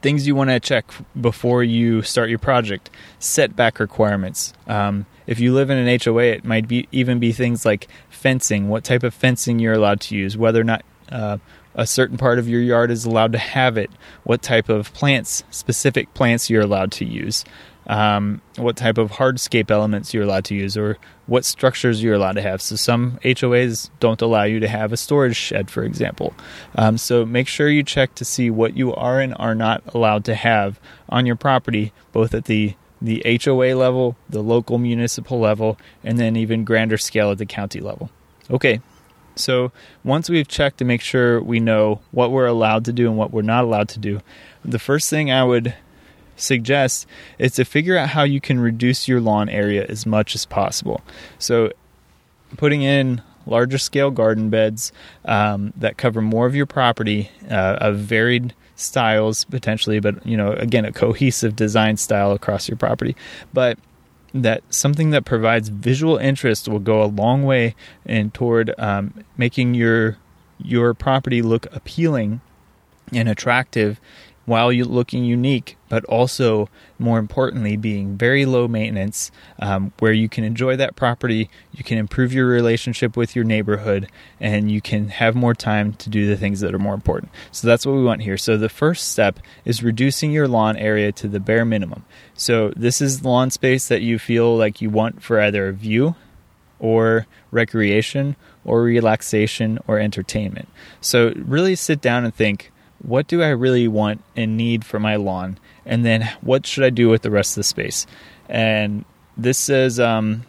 things 0.01 0.27
you 0.27 0.35
want 0.35 0.49
to 0.49 0.59
check 0.59 0.85
before 1.19 1.63
you 1.63 2.01
start 2.01 2.29
your 2.29 2.39
project 2.39 2.89
setback 3.19 3.79
requirements. 3.79 4.53
Um, 4.67 5.05
if 5.25 5.39
you 5.39 5.53
live 5.53 5.69
in 5.69 5.77
an 5.77 5.99
HOA, 6.03 6.23
it 6.23 6.45
might 6.45 6.67
be 6.67 6.87
even 6.91 7.19
be 7.19 7.31
things 7.31 7.65
like 7.65 7.87
fencing, 8.09 8.69
what 8.69 8.83
type 8.83 9.03
of 9.03 9.13
fencing 9.13 9.59
you're 9.59 9.73
allowed 9.73 10.01
to 10.01 10.15
use, 10.15 10.37
whether 10.37 10.61
or 10.61 10.65
not 10.65 10.85
uh, 11.09 11.37
a 11.73 11.87
certain 11.87 12.17
part 12.17 12.39
of 12.39 12.47
your 12.47 12.61
yard 12.61 12.91
is 12.91 13.05
allowed 13.05 13.31
to 13.31 13.37
have 13.37 13.77
it, 13.77 13.89
what 14.23 14.41
type 14.41 14.69
of 14.69 14.93
plants, 14.93 15.43
specific 15.49 16.13
plants 16.13 16.49
you're 16.49 16.61
allowed 16.61 16.91
to 16.93 17.05
use 17.05 17.43
um, 17.87 18.41
what 18.57 18.75
type 18.77 18.97
of 18.97 19.11
hardscape 19.11 19.69
elements 19.69 20.13
you're 20.13 20.23
allowed 20.23 20.45
to 20.45 20.55
use 20.55 20.75
or 20.75 20.97
what 21.27 21.45
structures 21.45 22.01
you're 22.01 22.13
allowed 22.13 22.33
to 22.33 22.41
have. 22.41 22.61
So 22.61 22.75
some 22.75 23.19
HOAs 23.23 23.89
don't 23.99 24.21
allow 24.21 24.43
you 24.43 24.59
to 24.59 24.67
have 24.67 24.91
a 24.91 24.97
storage 24.97 25.35
shed, 25.35 25.69
for 25.69 25.83
example. 25.83 26.33
Um, 26.75 26.97
so 26.97 27.25
make 27.25 27.47
sure 27.47 27.69
you 27.69 27.83
check 27.83 28.15
to 28.15 28.25
see 28.25 28.49
what 28.49 28.75
you 28.75 28.93
are 28.93 29.19
and 29.19 29.33
are 29.37 29.55
not 29.55 29.83
allowed 29.93 30.25
to 30.25 30.35
have 30.35 30.79
on 31.09 31.25
your 31.25 31.35
property, 31.35 31.93
both 32.11 32.33
at 32.33 32.45
the 32.45 32.75
the 33.01 33.21
HOA 33.43 33.75
level, 33.75 34.15
the 34.29 34.41
local 34.41 34.77
municipal 34.77 35.39
level, 35.39 35.77
and 36.03 36.17
then 36.17 36.35
even 36.35 36.63
grander 36.63 36.97
scale 36.97 37.29
at 37.29 37.37
the 37.37 37.45
county 37.45 37.81
level. 37.81 38.09
Okay, 38.49 38.79
so 39.35 39.71
once 40.03 40.29
we've 40.29 40.47
checked 40.47 40.77
to 40.77 40.85
make 40.85 41.01
sure 41.01 41.41
we 41.41 41.59
know 41.59 42.01
what 42.11 42.31
we're 42.31 42.45
allowed 42.45 42.85
to 42.85 42.93
do 42.93 43.07
and 43.07 43.17
what 43.17 43.31
we're 43.31 43.41
not 43.41 43.63
allowed 43.63 43.89
to 43.89 43.99
do, 43.99 44.21
the 44.63 44.79
first 44.79 45.09
thing 45.09 45.29
I 45.29 45.43
would 45.43 45.75
suggests 46.35 47.05
is 47.39 47.53
to 47.53 47.65
figure 47.65 47.97
out 47.97 48.09
how 48.09 48.23
you 48.23 48.41
can 48.41 48.59
reduce 48.59 49.07
your 49.07 49.21
lawn 49.21 49.49
area 49.49 49.85
as 49.87 50.05
much 50.05 50.35
as 50.35 50.45
possible. 50.45 51.01
So, 51.39 51.71
putting 52.57 52.81
in 52.81 53.21
larger 53.45 53.77
scale 53.77 54.11
garden 54.11 54.49
beds 54.49 54.91
um, 55.25 55.73
that 55.75 55.97
cover 55.97 56.21
more 56.21 56.45
of 56.45 56.55
your 56.55 56.65
property 56.65 57.29
uh, 57.49 57.77
of 57.79 57.97
varied 57.99 58.53
styles 58.75 59.45
potentially 59.45 59.99
but 59.99 60.25
you 60.25 60.35
know 60.35 60.51
again 60.53 60.83
a 60.83 60.91
cohesive 60.91 61.55
design 61.55 61.95
style 61.95 62.31
across 62.33 62.67
your 62.67 62.75
property 62.75 63.15
but 63.53 63.77
that 64.33 64.61
something 64.69 65.11
that 65.11 65.23
provides 65.23 65.69
visual 65.69 66.17
interest 66.17 66.67
will 66.67 66.79
go 66.79 67.01
a 67.01 67.05
long 67.05 67.43
way 67.43 67.73
in 68.05 68.29
toward 68.31 68.73
um, 68.77 69.13
making 69.37 69.73
your 69.73 70.17
your 70.57 70.93
property 70.93 71.41
look 71.41 71.67
appealing 71.73 72.41
and 73.13 73.29
attractive 73.29 73.99
while 74.45 74.71
looking 74.71 75.25
unique, 75.25 75.77
but 75.89 76.05
also 76.05 76.69
more 76.99 77.17
importantly, 77.19 77.75
being 77.77 78.15
very 78.15 78.45
low 78.45 78.67
maintenance, 78.67 79.31
um, 79.59 79.91
where 79.99 80.13
you 80.13 80.29
can 80.29 80.43
enjoy 80.43 80.75
that 80.75 80.95
property, 80.95 81.49
you 81.73 81.83
can 81.83 81.97
improve 81.97 82.31
your 82.31 82.47
relationship 82.47 83.17
with 83.17 83.35
your 83.35 83.43
neighborhood, 83.43 84.07
and 84.39 84.71
you 84.71 84.81
can 84.81 85.09
have 85.09 85.35
more 85.35 85.53
time 85.53 85.93
to 85.93 86.09
do 86.09 86.27
the 86.27 86.37
things 86.37 86.59
that 86.59 86.73
are 86.73 86.79
more 86.79 86.93
important. 86.93 87.31
So 87.51 87.67
that's 87.67 87.85
what 87.85 87.95
we 87.95 88.03
want 88.03 88.21
here. 88.21 88.37
So 88.37 88.57
the 88.57 88.69
first 88.69 89.09
step 89.09 89.39
is 89.65 89.83
reducing 89.83 90.31
your 90.31 90.47
lawn 90.47 90.77
area 90.77 91.11
to 91.13 91.27
the 91.27 91.39
bare 91.39 91.65
minimum. 91.65 92.05
So 92.33 92.71
this 92.75 93.01
is 93.01 93.25
lawn 93.25 93.49
space 93.49 93.87
that 93.87 94.01
you 94.01 94.19
feel 94.19 94.55
like 94.55 94.81
you 94.81 94.89
want 94.89 95.23
for 95.23 95.39
either 95.39 95.67
a 95.67 95.73
view 95.73 96.15
or 96.79 97.25
recreation 97.51 98.35
or 98.63 98.83
relaxation 98.83 99.79
or 99.87 99.99
entertainment. 99.99 100.67
So 101.01 101.33
really 101.35 101.75
sit 101.75 102.01
down 102.01 102.25
and 102.25 102.33
think 102.33 102.71
what 102.99 103.27
do 103.27 103.41
I 103.41 103.49
really 103.49 103.87
want 103.87 104.23
and 104.35 104.57
need 104.57 104.85
for 104.85 104.99
my 104.99 105.15
lawn, 105.15 105.57
and 105.85 106.05
then 106.05 106.29
what 106.41 106.65
should 106.65 106.83
I 106.83 106.89
do 106.89 107.09
with 107.09 107.21
the 107.21 107.31
rest 107.31 107.51
of 107.51 107.55
the 107.57 107.63
space. 107.63 108.07
And 108.49 109.05
this 109.37 109.69
is 109.69 109.99
um, 109.99 110.45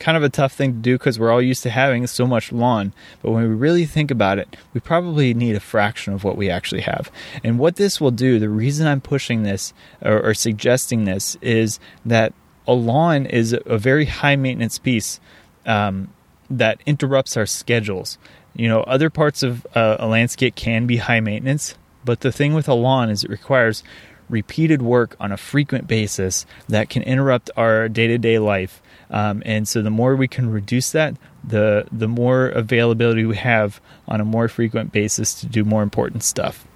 kind 0.00 0.16
of 0.16 0.22
a 0.22 0.28
tough 0.28 0.52
thing 0.52 0.72
to 0.72 0.78
do 0.78 0.98
because 0.98 1.18
we're 1.18 1.30
all 1.30 1.42
used 1.42 1.62
to 1.62 1.70
having 1.70 2.06
so 2.06 2.26
much 2.26 2.50
lawn. 2.50 2.92
But 3.22 3.30
when 3.30 3.48
we 3.48 3.54
really 3.54 3.86
think 3.86 4.10
about 4.10 4.38
it, 4.38 4.56
we 4.74 4.80
probably 4.80 5.32
need 5.34 5.54
a 5.54 5.60
fraction 5.60 6.12
of 6.12 6.24
what 6.24 6.36
we 6.36 6.50
actually 6.50 6.80
have. 6.80 7.10
And 7.44 7.58
what 7.58 7.76
this 7.76 8.00
will 8.00 8.10
do, 8.10 8.38
the 8.38 8.48
reason 8.48 8.86
I'm 8.86 9.00
pushing 9.00 9.42
this 9.42 9.72
or, 10.02 10.20
or 10.20 10.34
suggesting 10.34 11.04
this, 11.04 11.36
is 11.40 11.78
that 12.04 12.32
a 12.66 12.72
lawn 12.72 13.26
is 13.26 13.56
a 13.66 13.78
very 13.78 14.06
high 14.06 14.36
maintenance 14.36 14.78
piece 14.78 15.20
um, 15.66 16.12
that 16.48 16.80
interrupts 16.86 17.36
our 17.36 17.46
schedules. 17.46 18.18
You 18.54 18.68
know, 18.68 18.80
other 18.80 19.10
parts 19.10 19.42
of 19.42 19.66
uh, 19.74 19.96
a 19.98 20.06
landscape 20.06 20.54
can 20.54 20.86
be 20.86 20.98
high 20.98 21.20
maintenance, 21.20 21.76
but 22.04 22.20
the 22.20 22.32
thing 22.32 22.54
with 22.54 22.68
a 22.68 22.74
lawn 22.74 23.10
is 23.10 23.24
it 23.24 23.30
requires 23.30 23.82
repeated 24.28 24.80
work 24.80 25.16
on 25.18 25.32
a 25.32 25.36
frequent 25.36 25.88
basis 25.88 26.46
that 26.68 26.88
can 26.88 27.02
interrupt 27.02 27.50
our 27.56 27.88
day 27.88 28.06
to 28.06 28.18
day 28.18 28.38
life. 28.38 28.80
Um, 29.10 29.42
and 29.44 29.66
so 29.66 29.82
the 29.82 29.90
more 29.90 30.14
we 30.14 30.28
can 30.28 30.50
reduce 30.50 30.92
that, 30.92 31.16
the 31.42 31.86
the 31.90 32.08
more 32.08 32.48
availability 32.48 33.24
we 33.24 33.36
have 33.36 33.80
on 34.06 34.20
a 34.20 34.24
more 34.24 34.48
frequent 34.48 34.92
basis 34.92 35.34
to 35.40 35.46
do 35.46 35.64
more 35.64 35.82
important 35.82 36.22
stuff. 36.22 36.66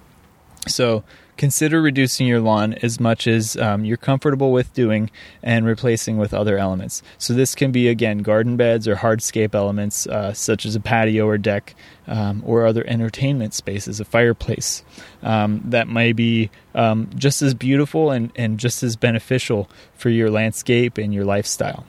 So 0.67 1.03
consider 1.37 1.81
reducing 1.81 2.27
your 2.27 2.39
lawn 2.39 2.73
as 2.75 2.99
much 2.99 3.27
as 3.27 3.57
um, 3.57 3.85
you're 3.85 3.97
comfortable 3.97 4.51
with 4.51 4.73
doing 4.73 5.09
and 5.43 5.65
replacing 5.65 6.17
with 6.17 6.33
other 6.33 6.57
elements. 6.57 7.03
So, 7.17 7.33
this 7.33 7.55
can 7.55 7.71
be 7.71 7.87
again 7.87 8.19
garden 8.19 8.57
beds 8.57 8.87
or 8.87 8.95
hardscape 8.95 9.55
elements 9.55 10.07
uh, 10.07 10.33
such 10.33 10.65
as 10.65 10.75
a 10.75 10.79
patio 10.79 11.27
or 11.27 11.37
deck 11.37 11.75
um, 12.07 12.43
or 12.45 12.65
other 12.65 12.85
entertainment 12.87 13.53
spaces, 13.53 13.99
a 13.99 14.05
fireplace 14.05 14.83
um, 15.23 15.61
that 15.65 15.87
may 15.87 16.13
be 16.13 16.49
um, 16.73 17.09
just 17.15 17.41
as 17.41 17.53
beautiful 17.53 18.11
and, 18.11 18.31
and 18.35 18.59
just 18.59 18.83
as 18.83 18.95
beneficial 18.95 19.69
for 19.95 20.09
your 20.09 20.29
landscape 20.29 20.97
and 20.97 21.13
your 21.13 21.25
lifestyle. 21.25 21.85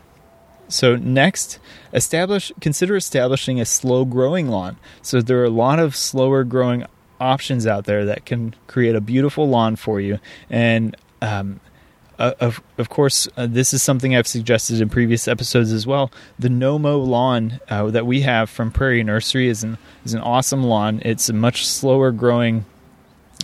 So 0.69 0.97
next, 0.97 1.59
establish 1.93 2.53
consider 2.61 2.97
establishing 2.97 3.61
a 3.61 3.65
slow 3.65 4.05
growing 4.05 4.49
lawn. 4.49 4.77
So 5.03 5.21
there 5.21 5.41
are 5.41 5.45
a 5.45 5.51
lot 5.51 5.79
of 5.79 5.95
slower 5.95 6.45
growing 6.45 6.85
options 7.21 7.67
out 7.67 7.85
there 7.85 8.05
that 8.05 8.25
can 8.27 8.55
create 8.67 8.95
a 8.95 9.01
beautiful 9.01 9.49
lawn 9.49 9.77
for 9.77 10.01
you. 10.01 10.19
And 10.51 10.97
um, 11.23 11.61
of 12.19 12.63
of 12.79 12.89
course, 12.89 13.29
uh, 13.37 13.47
this 13.47 13.75
is 13.75 13.83
something 13.83 14.17
I've 14.17 14.27
suggested 14.27 14.81
in 14.81 14.89
previous 14.89 15.29
episodes 15.29 15.73
as 15.73 15.87
well. 15.87 16.11
The 16.39 16.49
no 16.49 16.79
mow 16.79 16.99
lawn 16.99 17.61
uh, 17.69 17.91
that 17.91 18.07
we 18.07 18.23
have 18.23 18.49
from 18.49 18.71
Prairie 18.71 19.03
Nursery 19.03 19.49
is 19.49 19.63
an 19.63 19.79
is 20.05 20.15
an 20.15 20.21
awesome 20.21 20.63
lawn. 20.63 21.03
It's 21.05 21.29
a 21.29 21.35
much 21.35 21.67
slower 21.67 22.13
growing 22.13 22.65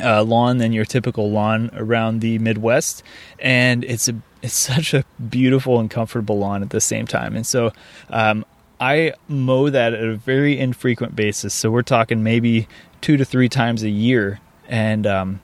uh, 0.02 0.22
lawn 0.22 0.58
than 0.58 0.72
your 0.72 0.84
typical 0.84 1.30
lawn 1.30 1.70
around 1.74 2.20
the 2.20 2.38
Midwest, 2.38 3.02
and 3.38 3.84
it's 3.84 4.08
a 4.08 4.14
it's 4.40 4.54
such 4.58 4.94
a 4.94 5.04
beautiful 5.28 5.78
and 5.78 5.90
comfortable 5.90 6.38
lawn 6.38 6.62
at 6.62 6.70
the 6.70 6.80
same 6.80 7.06
time. 7.06 7.36
And 7.36 7.46
so, 7.46 7.72
um, 8.08 8.44
I 8.80 9.12
mow 9.28 9.70
that 9.70 9.94
at 9.94 10.02
a 10.02 10.16
very 10.16 10.58
infrequent 10.58 11.14
basis. 11.14 11.54
So 11.54 11.70
we're 11.70 11.82
talking 11.82 12.22
maybe 12.22 12.66
two 13.02 13.18
to 13.18 13.24
three 13.26 13.50
times 13.50 13.82
a 13.82 13.90
year, 13.90 14.40
and 14.66 15.06
um, 15.06 15.40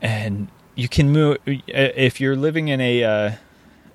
and 0.00 0.46
you 0.76 0.88
can 0.88 1.10
move 1.10 1.38
if 1.46 2.20
you're 2.20 2.36
living 2.36 2.68
in 2.68 2.80
a 2.80 3.02
uh, 3.02 3.32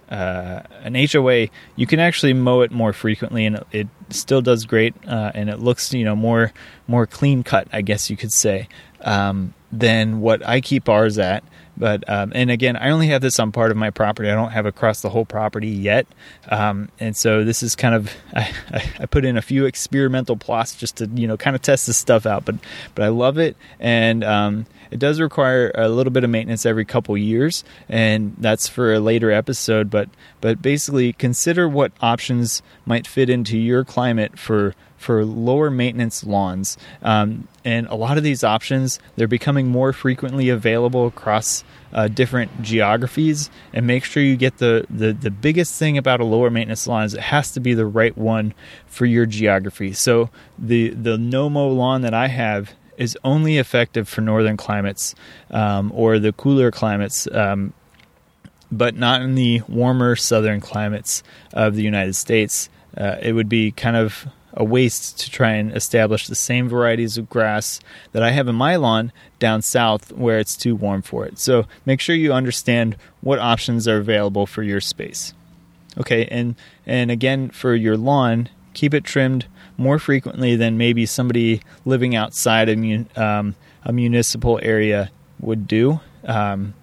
uh, 0.10 0.62
an 0.82 0.96
HOA. 0.96 1.48
You 1.78 1.88
can 1.88 2.00
actually 2.00 2.34
mow 2.34 2.62
it 2.62 2.72
more 2.72 2.92
frequently, 2.92 3.46
and 3.46 3.64
it, 3.72 3.88
still 4.10 4.42
does 4.42 4.66
great, 4.66 4.94
uh, 5.08 5.32
and 5.34 5.50
it 5.50 5.60
looks 5.60 5.92
you 5.94 6.06
know 6.06 6.16
more 6.16 6.54
more 6.88 7.08
clean 7.08 7.44
cut, 7.44 7.68
I 7.72 7.82
guess 7.82 8.10
you 8.10 8.18
could 8.18 8.32
say. 8.32 8.68
Um, 9.06 9.54
than 9.72 10.20
what 10.20 10.46
I 10.46 10.60
keep 10.60 10.90
ours 10.90 11.18
at. 11.18 11.44
But 11.78 12.10
um, 12.10 12.32
and 12.34 12.50
again, 12.50 12.78
I 12.78 12.92
only 12.92 13.08
have 13.08 13.22
this 13.22 13.40
on 13.40 13.52
part 13.52 13.70
of 13.70 13.78
my 13.78 13.90
property. 13.90 14.30
I 14.30 14.36
don't 14.36 14.52
have 14.52 14.66
across 14.66 15.02
the 15.02 15.10
whole 15.10 15.26
property 15.26 15.68
yet, 15.68 16.08
um, 16.50 16.90
and 17.00 17.18
so 17.18 17.44
this 17.44 17.62
is 17.62 17.76
kind 17.76 17.94
of 17.94 18.12
I, 18.34 18.50
I, 19.00 19.06
put 19.08 19.26
in 19.26 19.38
a 19.38 19.42
few 19.42 19.66
experimental 19.66 20.38
plots 20.38 20.76
just 20.76 20.98
to 20.98 21.08
you 21.08 21.28
know 21.28 21.36
kind 21.36 21.56
of 21.56 21.62
test 21.62 21.88
this 21.88 21.98
stuff 21.98 22.26
out. 22.26 22.46
But 22.46 22.56
but 22.96 23.04
I 23.04 23.10
love 23.10 23.38
it, 23.38 23.58
and 23.78 24.24
um, 24.24 24.66
it 24.90 25.00
does 25.00 25.20
require 25.20 25.72
a 25.76 25.90
little 25.90 26.12
bit 26.12 26.24
of 26.24 26.30
maintenance 26.30 26.66
every 26.66 26.86
couple 26.86 27.18
years, 27.18 27.66
and 27.90 28.36
that's 28.38 28.70
for 28.70 28.94
a 28.94 29.02
later 29.02 29.30
episode. 29.30 29.90
But 29.90 30.08
but 30.40 30.62
basically, 30.62 31.12
consider 31.12 31.68
what 31.68 31.92
options 32.00 32.62
might 32.86 33.06
fit 33.06 33.30
into 33.30 33.58
your 33.58 33.84
climate 33.84 34.40
for 34.40 34.76
for 35.06 35.24
lower 35.24 35.70
maintenance 35.70 36.24
lawns. 36.24 36.80
Um, 37.04 37.48
and 37.64 37.86
a 37.88 37.96
lot 37.96 38.18
of 38.18 38.24
these 38.24 38.44
options 38.44 39.00
they're 39.16 39.28
becoming 39.28 39.68
more 39.68 39.94
frequently 39.94 40.50
available 40.50 41.06
across 41.06 41.64
uh, 41.94 42.08
different 42.08 42.64
geographies. 42.64 43.52
And 43.72 43.86
make 43.86 44.04
sure 44.04 44.24
you 44.24 44.36
get 44.36 44.58
the, 44.58 44.88
the 44.90 45.14
the 45.14 45.30
biggest 45.30 45.78
thing 45.78 45.96
about 45.98 46.22
a 46.22 46.26
lower 46.26 46.50
maintenance 46.50 46.88
lawn 46.88 47.04
is 47.04 47.14
it 47.14 47.22
has 47.22 47.52
to 47.52 47.60
be 47.60 47.76
the 47.76 47.86
right 47.86 48.18
one 48.18 48.56
for 48.88 49.06
your 49.06 49.28
geography. 49.28 49.94
So 49.94 50.32
the 50.58 50.90
the 50.90 51.20
no 51.20 51.52
mow 51.52 51.70
lawn 51.70 52.02
that 52.02 52.16
I 52.16 52.28
have 52.28 52.74
is 52.98 53.16
only 53.24 53.60
effective 53.60 54.10
for 54.10 54.22
northern 54.22 54.58
climates 54.58 55.14
um, 55.52 55.92
or 55.94 56.18
the 56.18 56.34
cooler 56.34 56.72
climates. 56.72 57.28
Um, 57.32 57.74
but 58.72 58.96
not 58.96 59.22
in 59.22 59.36
the 59.36 59.62
warmer 59.68 60.16
southern 60.16 60.60
climates 60.60 61.22
of 61.54 61.76
the 61.76 61.84
United 61.84 62.16
States. 62.16 62.68
Uh, 62.98 63.18
it 63.22 63.34
would 63.34 63.48
be 63.48 63.72
kind 63.72 63.96
of 63.96 64.28
a 64.56 64.64
waste 64.64 65.20
to 65.20 65.30
try 65.30 65.52
and 65.52 65.76
establish 65.76 66.28
the 66.28 66.36
same 66.36 66.70
varieties 66.70 67.18
of 67.18 67.30
grass 67.30 67.80
that 68.14 68.24
I 68.24 68.32
have 68.32 68.48
in 68.48 68.56
my 68.56 68.78
lawn 68.78 69.12
down 69.38 69.62
south 69.62 70.12
where 70.14 70.40
it's 70.40 70.56
too 70.56 70.76
warm 70.76 71.02
for 71.02 71.26
it. 71.26 71.38
So 71.38 71.66
make 71.86 72.00
sure 72.00 72.16
you 72.16 72.34
understand 72.34 72.96
what 73.22 73.40
options 73.40 73.88
are 73.88 73.98
available 73.98 74.46
for 74.46 74.64
your 74.64 74.82
space. 74.82 75.34
Okay, 75.98 76.26
and 76.28 76.56
and 76.86 77.12
again 77.12 77.50
for 77.50 77.76
your 77.76 77.98
lawn, 77.98 78.50
keep 78.74 78.94
it 78.94 79.04
trimmed 79.04 79.46
more 79.78 80.00
frequently 80.00 80.56
than 80.56 80.78
maybe 80.78 81.06
somebody 81.06 81.62
living 81.84 82.16
outside 82.16 82.70
a, 82.70 83.06
um, 83.22 83.56
a 83.84 83.92
municipal 83.92 84.60
area 84.62 85.12
would 85.40 85.68
do. 85.68 86.00
Um, 86.26 86.74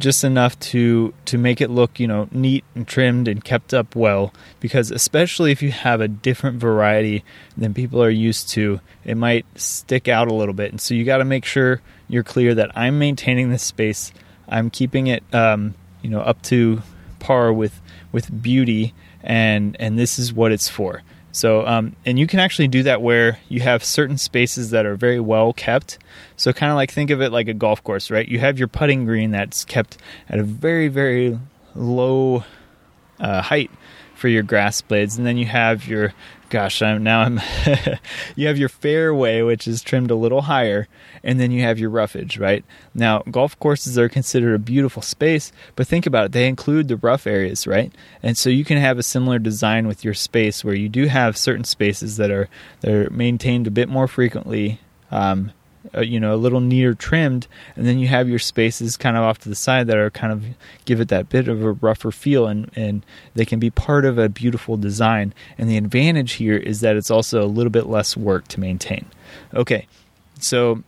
just 0.00 0.24
enough 0.24 0.58
to 0.58 1.14
to 1.26 1.38
make 1.38 1.60
it 1.60 1.70
look 1.70 2.00
you 2.00 2.06
know 2.06 2.28
neat 2.32 2.64
and 2.74 2.88
trimmed 2.88 3.28
and 3.28 3.44
kept 3.44 3.72
up 3.72 3.94
well. 3.94 4.34
Because 4.58 4.90
especially 4.90 5.52
if 5.52 5.62
you 5.62 5.70
have 5.70 6.00
a 6.00 6.08
different 6.08 6.58
variety 6.58 7.24
than 7.56 7.74
people 7.74 8.02
are 8.02 8.10
used 8.10 8.48
to 8.50 8.80
it 9.04 9.16
might 9.16 9.46
stick 9.54 10.08
out 10.08 10.28
a 10.28 10.34
little 10.34 10.54
bit. 10.54 10.70
And 10.70 10.80
so 10.80 10.94
you 10.94 11.04
got 11.04 11.18
to 11.18 11.24
make 11.24 11.44
sure 11.44 11.80
you're 12.08 12.24
clear 12.24 12.54
that 12.54 12.76
i'm 12.76 12.98
maintaining 12.98 13.50
this 13.50 13.62
space. 13.62 14.12
I'm 14.48 14.70
keeping 14.70 15.06
it 15.06 15.22
um, 15.32 15.74
you 16.02 16.10
know 16.10 16.20
up 16.20 16.42
to 16.44 16.82
par 17.20 17.52
with 17.52 17.80
with 18.10 18.42
beauty. 18.42 18.94
And 19.22 19.76
and 19.78 19.98
this 19.98 20.18
is 20.18 20.32
what 20.32 20.50
it's 20.50 20.68
for 20.68 21.02
so, 21.32 21.66
um, 21.66 21.94
and 22.04 22.18
you 22.18 22.26
can 22.26 22.40
actually 22.40 22.68
do 22.68 22.82
that 22.84 23.02
where 23.02 23.38
you 23.48 23.60
have 23.60 23.84
certain 23.84 24.18
spaces 24.18 24.70
that 24.70 24.84
are 24.84 24.96
very 24.96 25.20
well 25.20 25.52
kept. 25.52 25.98
So, 26.36 26.52
kind 26.52 26.72
of 26.72 26.76
like 26.76 26.90
think 26.90 27.10
of 27.10 27.20
it 27.20 27.30
like 27.30 27.48
a 27.48 27.54
golf 27.54 27.82
course, 27.84 28.10
right? 28.10 28.26
You 28.26 28.40
have 28.40 28.58
your 28.58 28.68
putting 28.68 29.04
green 29.04 29.30
that's 29.30 29.64
kept 29.64 29.98
at 30.28 30.38
a 30.38 30.42
very, 30.42 30.88
very 30.88 31.38
low 31.74 32.44
uh, 33.20 33.42
height 33.42 33.70
for 34.16 34.28
your 34.28 34.42
grass 34.42 34.80
blades, 34.80 35.16
and 35.16 35.26
then 35.26 35.36
you 35.36 35.46
have 35.46 35.86
your 35.86 36.12
gosh, 36.50 36.82
I'm 36.82 37.02
now 37.02 37.20
I'm 37.20 37.40
you 38.36 38.48
have 38.48 38.58
your 38.58 38.68
fairway 38.68 39.40
which 39.42 39.66
is 39.66 39.80
trimmed 39.80 40.10
a 40.10 40.16
little 40.16 40.42
higher 40.42 40.88
and 41.22 41.40
then 41.40 41.50
you 41.50 41.62
have 41.62 41.78
your 41.78 41.90
roughage, 41.90 42.38
right? 42.38 42.64
Now, 42.94 43.20
golf 43.30 43.58
courses 43.58 43.96
are 43.96 44.08
considered 44.08 44.54
a 44.54 44.58
beautiful 44.58 45.00
space, 45.00 45.52
but 45.76 45.86
think 45.86 46.06
about 46.06 46.26
it, 46.26 46.32
they 46.32 46.48
include 46.48 46.88
the 46.88 46.96
rough 46.96 47.26
areas, 47.26 47.66
right? 47.66 47.92
And 48.22 48.36
so 48.36 48.50
you 48.50 48.64
can 48.64 48.78
have 48.78 48.98
a 48.98 49.02
similar 49.02 49.38
design 49.38 49.86
with 49.86 50.04
your 50.04 50.14
space 50.14 50.64
where 50.64 50.74
you 50.74 50.88
do 50.88 51.06
have 51.06 51.36
certain 51.36 51.64
spaces 51.64 52.16
that 52.18 52.30
are 52.30 52.48
that 52.80 52.92
are 52.92 53.10
maintained 53.10 53.66
a 53.66 53.70
bit 53.70 53.88
more 53.88 54.08
frequently 54.08 54.80
um, 55.10 55.52
uh, 55.94 56.00
you 56.00 56.20
know 56.20 56.34
a 56.34 56.36
little 56.36 56.60
neater 56.60 56.94
trimmed 56.94 57.46
and 57.74 57.86
then 57.86 57.98
you 57.98 58.06
have 58.06 58.28
your 58.28 58.38
spaces 58.38 58.96
kind 58.96 59.16
of 59.16 59.22
off 59.22 59.38
to 59.38 59.48
the 59.48 59.54
side 59.54 59.86
that 59.86 59.96
are 59.96 60.10
kind 60.10 60.32
of 60.32 60.44
give 60.84 61.00
it 61.00 61.08
that 61.08 61.28
bit 61.28 61.48
of 61.48 61.62
a 61.62 61.72
rougher 61.72 62.10
feel 62.10 62.46
and 62.46 62.70
and 62.76 63.04
they 63.34 63.44
can 63.44 63.58
be 63.58 63.70
part 63.70 64.04
of 64.04 64.18
a 64.18 64.28
beautiful 64.28 64.76
design. 64.76 65.32
And 65.56 65.68
the 65.68 65.76
advantage 65.76 66.32
here 66.32 66.56
is 66.56 66.80
that 66.80 66.96
it's 66.96 67.10
also 67.10 67.42
a 67.42 67.46
little 67.46 67.70
bit 67.70 67.86
less 67.86 68.16
work 68.16 68.48
to 68.48 68.60
maintain. 68.60 69.06
Okay 69.54 69.86
so 70.42 70.82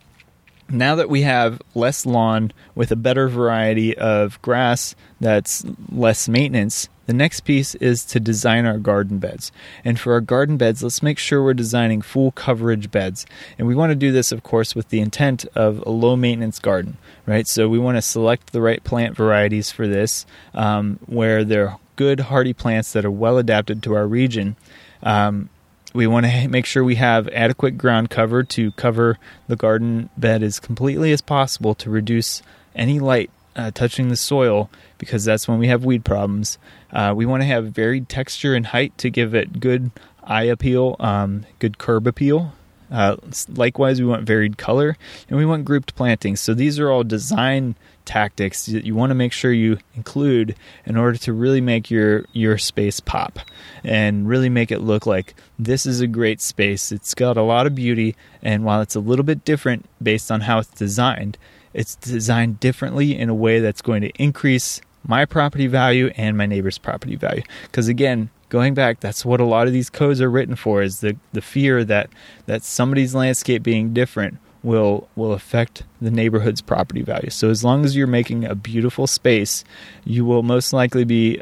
now 0.68 0.94
that 0.94 1.08
we 1.08 1.22
have 1.22 1.60
less 1.74 2.06
lawn 2.06 2.52
with 2.74 2.90
a 2.90 2.96
better 2.96 3.28
variety 3.28 3.96
of 3.96 4.40
grass 4.42 4.94
that's 5.20 5.64
less 5.90 6.28
maintenance 6.28 6.88
the 7.06 7.12
next 7.12 7.40
piece 7.40 7.74
is 7.76 8.04
to 8.06 8.20
design 8.20 8.64
our 8.66 8.78
garden 8.78 9.18
beds. 9.18 9.50
And 9.84 9.98
for 9.98 10.12
our 10.12 10.20
garden 10.20 10.56
beds, 10.56 10.82
let's 10.82 11.02
make 11.02 11.18
sure 11.18 11.42
we're 11.42 11.54
designing 11.54 12.02
full 12.02 12.30
coverage 12.32 12.90
beds. 12.90 13.26
And 13.58 13.66
we 13.66 13.74
want 13.74 13.90
to 13.90 13.96
do 13.96 14.12
this, 14.12 14.32
of 14.32 14.42
course, 14.42 14.74
with 14.74 14.90
the 14.90 15.00
intent 15.00 15.44
of 15.54 15.82
a 15.86 15.90
low 15.90 16.16
maintenance 16.16 16.58
garden, 16.58 16.98
right? 17.26 17.46
So 17.46 17.68
we 17.68 17.78
want 17.78 17.96
to 17.96 18.02
select 18.02 18.52
the 18.52 18.60
right 18.60 18.82
plant 18.84 19.16
varieties 19.16 19.70
for 19.70 19.86
this, 19.88 20.26
um, 20.54 20.98
where 21.06 21.44
they're 21.44 21.76
good, 21.96 22.20
hardy 22.20 22.52
plants 22.52 22.92
that 22.92 23.04
are 23.04 23.10
well 23.10 23.38
adapted 23.38 23.82
to 23.82 23.94
our 23.94 24.06
region. 24.06 24.56
Um, 25.02 25.48
we 25.94 26.06
want 26.06 26.26
to 26.26 26.48
make 26.48 26.66
sure 26.66 26.82
we 26.82 26.94
have 26.94 27.28
adequate 27.28 27.76
ground 27.76 28.10
cover 28.10 28.42
to 28.44 28.72
cover 28.72 29.18
the 29.48 29.56
garden 29.56 30.08
bed 30.16 30.42
as 30.42 30.58
completely 30.58 31.12
as 31.12 31.20
possible 31.20 31.74
to 31.76 31.90
reduce 31.90 32.42
any 32.74 32.98
light 32.98 33.30
uh, 33.56 33.70
touching 33.70 34.08
the 34.08 34.16
soil 34.16 34.70
because 34.98 35.24
that's 35.24 35.46
when 35.46 35.58
we 35.58 35.68
have 35.68 35.84
weed 35.84 36.04
problems. 36.04 36.58
Uh, 36.92 37.12
we 37.16 37.26
want 37.26 37.42
to 37.42 37.46
have 37.46 37.66
varied 37.72 38.08
texture 38.08 38.54
and 38.54 38.66
height 38.66 38.96
to 38.98 39.10
give 39.10 39.34
it 39.34 39.60
good 39.60 39.90
eye 40.22 40.44
appeal, 40.44 40.96
um, 41.00 41.44
good 41.58 41.78
curb 41.78 42.06
appeal. 42.06 42.52
Uh, 42.90 43.16
likewise, 43.48 44.00
we 44.00 44.06
want 44.06 44.24
varied 44.24 44.58
color 44.58 44.96
and 45.28 45.38
we 45.38 45.46
want 45.46 45.64
grouped 45.64 45.94
plantings. 45.94 46.40
So 46.40 46.52
these 46.52 46.78
are 46.78 46.90
all 46.90 47.04
design 47.04 47.74
tactics 48.04 48.66
that 48.66 48.84
you 48.84 48.94
want 48.94 49.10
to 49.10 49.14
make 49.14 49.32
sure 49.32 49.52
you 49.52 49.78
include 49.94 50.56
in 50.84 50.96
order 50.96 51.16
to 51.16 51.32
really 51.32 51.60
make 51.60 51.90
your 51.90 52.24
your 52.32 52.58
space 52.58 53.00
pop 53.00 53.38
and 53.84 54.28
really 54.28 54.48
make 54.48 54.72
it 54.72 54.80
look 54.80 55.06
like 55.06 55.34
this 55.58 55.86
is 55.86 56.00
a 56.00 56.06
great 56.06 56.40
space. 56.40 56.92
It's 56.92 57.14
got 57.14 57.36
a 57.36 57.42
lot 57.42 57.66
of 57.66 57.74
beauty, 57.74 58.14
and 58.42 58.64
while 58.64 58.82
it's 58.82 58.96
a 58.96 59.00
little 59.00 59.24
bit 59.24 59.44
different 59.44 59.86
based 60.02 60.30
on 60.30 60.42
how 60.42 60.58
it's 60.58 60.68
designed, 60.70 61.38
it's 61.74 61.96
designed 61.96 62.60
differently 62.60 63.16
in 63.16 63.28
a 63.28 63.34
way 63.34 63.60
that's 63.60 63.82
going 63.82 64.02
to 64.02 64.10
increase 64.10 64.80
my 65.06 65.24
property 65.24 65.66
value 65.66 66.12
and 66.16 66.36
my 66.36 66.46
neighbor's 66.46 66.78
property 66.78 67.16
value. 67.16 67.42
Because 67.62 67.88
again, 67.88 68.30
going 68.48 68.74
back, 68.74 69.00
that's 69.00 69.24
what 69.24 69.40
a 69.40 69.44
lot 69.44 69.66
of 69.66 69.72
these 69.72 69.90
codes 69.90 70.20
are 70.20 70.30
written 70.30 70.56
for: 70.56 70.82
is 70.82 71.00
the 71.00 71.16
the 71.32 71.42
fear 71.42 71.84
that 71.84 72.10
that 72.46 72.62
somebody's 72.62 73.14
landscape 73.14 73.62
being 73.62 73.92
different 73.92 74.38
will 74.62 75.08
will 75.16 75.32
affect 75.32 75.82
the 76.00 76.10
neighborhood's 76.10 76.60
property 76.60 77.02
value. 77.02 77.30
So 77.30 77.50
as 77.50 77.64
long 77.64 77.84
as 77.84 77.96
you're 77.96 78.06
making 78.06 78.44
a 78.44 78.54
beautiful 78.54 79.06
space, 79.06 79.64
you 80.04 80.24
will 80.24 80.42
most 80.42 80.72
likely 80.72 81.04
be 81.04 81.40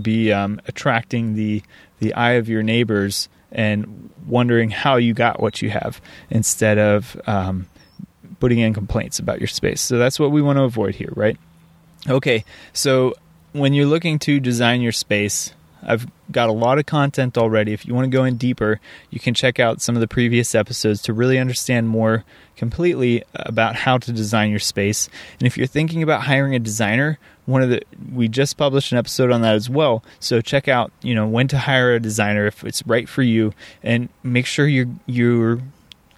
be 0.00 0.32
um, 0.32 0.60
attracting 0.66 1.34
the 1.34 1.62
the 1.98 2.14
eye 2.14 2.32
of 2.32 2.48
your 2.48 2.62
neighbors 2.62 3.28
and 3.52 4.10
wondering 4.26 4.70
how 4.70 4.96
you 4.96 5.14
got 5.14 5.40
what 5.40 5.62
you 5.62 5.70
have 5.70 6.00
instead 6.30 6.78
of 6.78 7.20
um, 7.26 7.66
putting 8.40 8.58
in 8.58 8.74
complaints 8.74 9.18
about 9.18 9.40
your 9.40 9.48
space. 9.48 9.80
So 9.80 9.98
that's 9.98 10.18
what 10.18 10.30
we 10.30 10.42
want 10.42 10.58
to 10.58 10.62
avoid 10.62 10.94
here, 10.94 11.12
right? 11.14 11.36
Okay, 12.08 12.44
so 12.72 13.14
when 13.52 13.72
you're 13.72 13.86
looking 13.86 14.18
to 14.20 14.38
design 14.38 14.80
your 14.80 14.92
space, 14.92 15.52
I've 15.82 16.06
got 16.30 16.48
a 16.48 16.52
lot 16.52 16.78
of 16.78 16.86
content 16.86 17.38
already. 17.38 17.72
If 17.72 17.86
you 17.86 17.94
want 17.94 18.06
to 18.06 18.10
go 18.10 18.24
in 18.24 18.36
deeper, 18.36 18.80
you 19.10 19.20
can 19.20 19.34
check 19.34 19.60
out 19.60 19.80
some 19.80 19.94
of 19.94 20.00
the 20.00 20.08
previous 20.08 20.54
episodes 20.54 21.02
to 21.02 21.12
really 21.12 21.38
understand 21.38 21.88
more 21.88 22.24
completely 22.56 23.22
about 23.34 23.76
how 23.76 23.98
to 23.98 24.12
design 24.12 24.50
your 24.50 24.58
space. 24.58 25.08
And 25.38 25.46
if 25.46 25.56
you're 25.56 25.66
thinking 25.66 26.02
about 26.02 26.22
hiring 26.22 26.54
a 26.54 26.58
designer, 26.58 27.18
one 27.44 27.62
of 27.62 27.70
the 27.70 27.82
we 28.12 28.26
just 28.28 28.56
published 28.56 28.90
an 28.90 28.98
episode 28.98 29.30
on 29.30 29.42
that 29.42 29.54
as 29.54 29.70
well. 29.70 30.02
So 30.18 30.40
check 30.40 30.66
out, 30.66 30.90
you 31.02 31.14
know, 31.14 31.28
when 31.28 31.46
to 31.48 31.58
hire 31.58 31.94
a 31.94 32.00
designer 32.00 32.46
if 32.46 32.64
it's 32.64 32.84
right 32.86 33.08
for 33.08 33.22
you 33.22 33.52
and 33.82 34.08
make 34.24 34.46
sure 34.46 34.66
you're 34.66 34.88
you're 35.06 35.60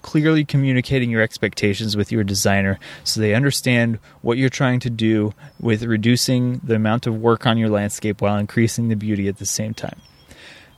clearly 0.09 0.43
communicating 0.43 1.11
your 1.11 1.21
expectations 1.21 1.95
with 1.95 2.11
your 2.11 2.25
designer 2.25 2.79
so 3.05 3.21
they 3.21 3.35
understand 3.35 3.99
what 4.23 4.39
you're 4.39 4.49
trying 4.49 4.81
to 4.81 4.89
do 4.89 5.35
with 5.61 5.83
reducing 5.83 6.63
the 6.65 6.75
amount 6.75 7.07
of 7.07 7.21
work 7.21 7.47
on 7.47 7.59
your 7.59 7.69
landscape 7.69 8.23
while 8.23 8.39
increasing 8.39 8.89
the 8.89 8.97
beauty 8.97 9.29
at 9.29 9.37
the 9.37 9.45
same 9.45 9.75
time. 9.75 10.01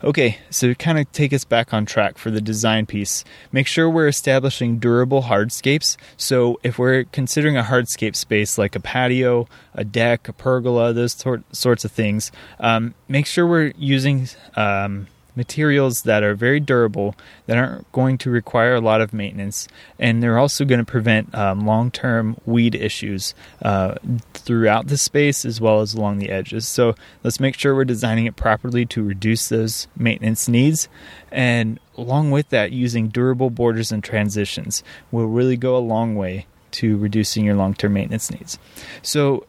Okay, 0.03 0.39
so 0.51 0.67
to 0.67 0.75
kind 0.75 0.99
of 0.99 1.13
take 1.13 1.33
us 1.33 1.45
back 1.45 1.73
on 1.73 1.87
track 1.87 2.19
for 2.19 2.33
the 2.33 2.41
design 2.41 2.87
piece, 2.87 3.23
make 3.53 3.69
sure 3.69 3.89
we're 3.89 4.09
establishing 4.09 4.81
durable 4.81 5.23
hardscapes. 5.23 5.97
So 6.17 6.59
if 6.65 6.77
we're 6.77 7.05
considering 7.05 7.57
a 7.57 7.63
hardscape 7.63 8.17
space 8.17 8.59
like 8.59 8.75
a 8.75 8.81
patio, 8.81 9.47
a 9.75 9.85
deck, 9.85 10.27
a 10.27 10.33
pergola, 10.33 10.93
those 10.93 11.25
sorts 11.53 11.85
of 11.85 11.93
things, 11.93 12.33
um, 12.59 12.95
make 13.07 13.27
sure 13.27 13.47
we're 13.47 13.75
using 13.79 14.27
um, 14.57 15.07
materials 15.37 16.03
that 16.03 16.23
are 16.23 16.35
very 16.35 16.61
durable, 16.61 17.15
that 17.47 17.57
aren't 17.57 17.91
going 17.93 18.19
to 18.19 18.31
require 18.31 18.75
a 18.75 18.81
lot 18.81 19.01
of 19.01 19.13
maintenance, 19.13 19.69
and 19.99 20.23
they're 20.23 20.39
also 20.39 20.65
going 20.65 20.79
to 20.79 20.85
prevent 20.85 21.35
um, 21.35 21.67
long 21.67 21.91
term 21.91 22.37
weed 22.47 22.75
issues 22.75 23.35
uh, 23.63 23.95
throughout 24.35 24.89
the 24.89 24.99
space 24.99 25.45
as 25.45 25.61
well 25.61 25.81
as 25.81 25.95
along 25.95 26.19
the 26.19 26.31
edges. 26.31 26.67
So 26.67 26.95
let's 27.23 27.41
make 27.41 27.59
sure 27.59 27.75
we're 27.75 27.85
designing 27.85 28.27
it 28.27 28.37
properly 28.37 28.87
to 28.87 29.03
reduce 29.03 29.49
those 29.49 29.89
maintenance 29.97 30.49
needs. 30.49 30.89
And 31.31 31.79
along 31.97 32.31
with 32.31 32.49
that, 32.49 32.73
using 32.73 33.09
durable 33.09 33.51
borders 33.51 33.93
and 33.93 34.03
transitions 34.03 34.83
will 35.11 35.27
really 35.27 35.57
go 35.57 35.77
a 35.77 35.79
long 35.79 36.17
way 36.17 36.47
to 36.73 36.97
reducing 36.97 37.45
your 37.45 37.57
long 37.57 37.75
term 37.75 37.95
maintenance 37.95 38.31
needs. 38.31 38.59
So 39.03 39.47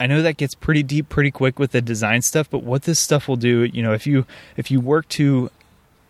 I 0.00 0.06
know 0.06 0.22
that 0.22 0.36
gets 0.36 0.54
pretty 0.54 0.82
deep 0.82 1.08
pretty 1.08 1.30
quick 1.30 1.58
with 1.58 1.72
the 1.72 1.80
design 1.80 2.22
stuff, 2.22 2.48
but 2.48 2.62
what 2.62 2.82
this 2.82 3.00
stuff 3.00 3.28
will 3.28 3.36
do, 3.36 3.64
you 3.64 3.82
know, 3.82 3.92
if 3.92 4.06
you 4.06 4.26
if 4.56 4.70
you 4.70 4.80
work 4.80 5.08
to 5.10 5.50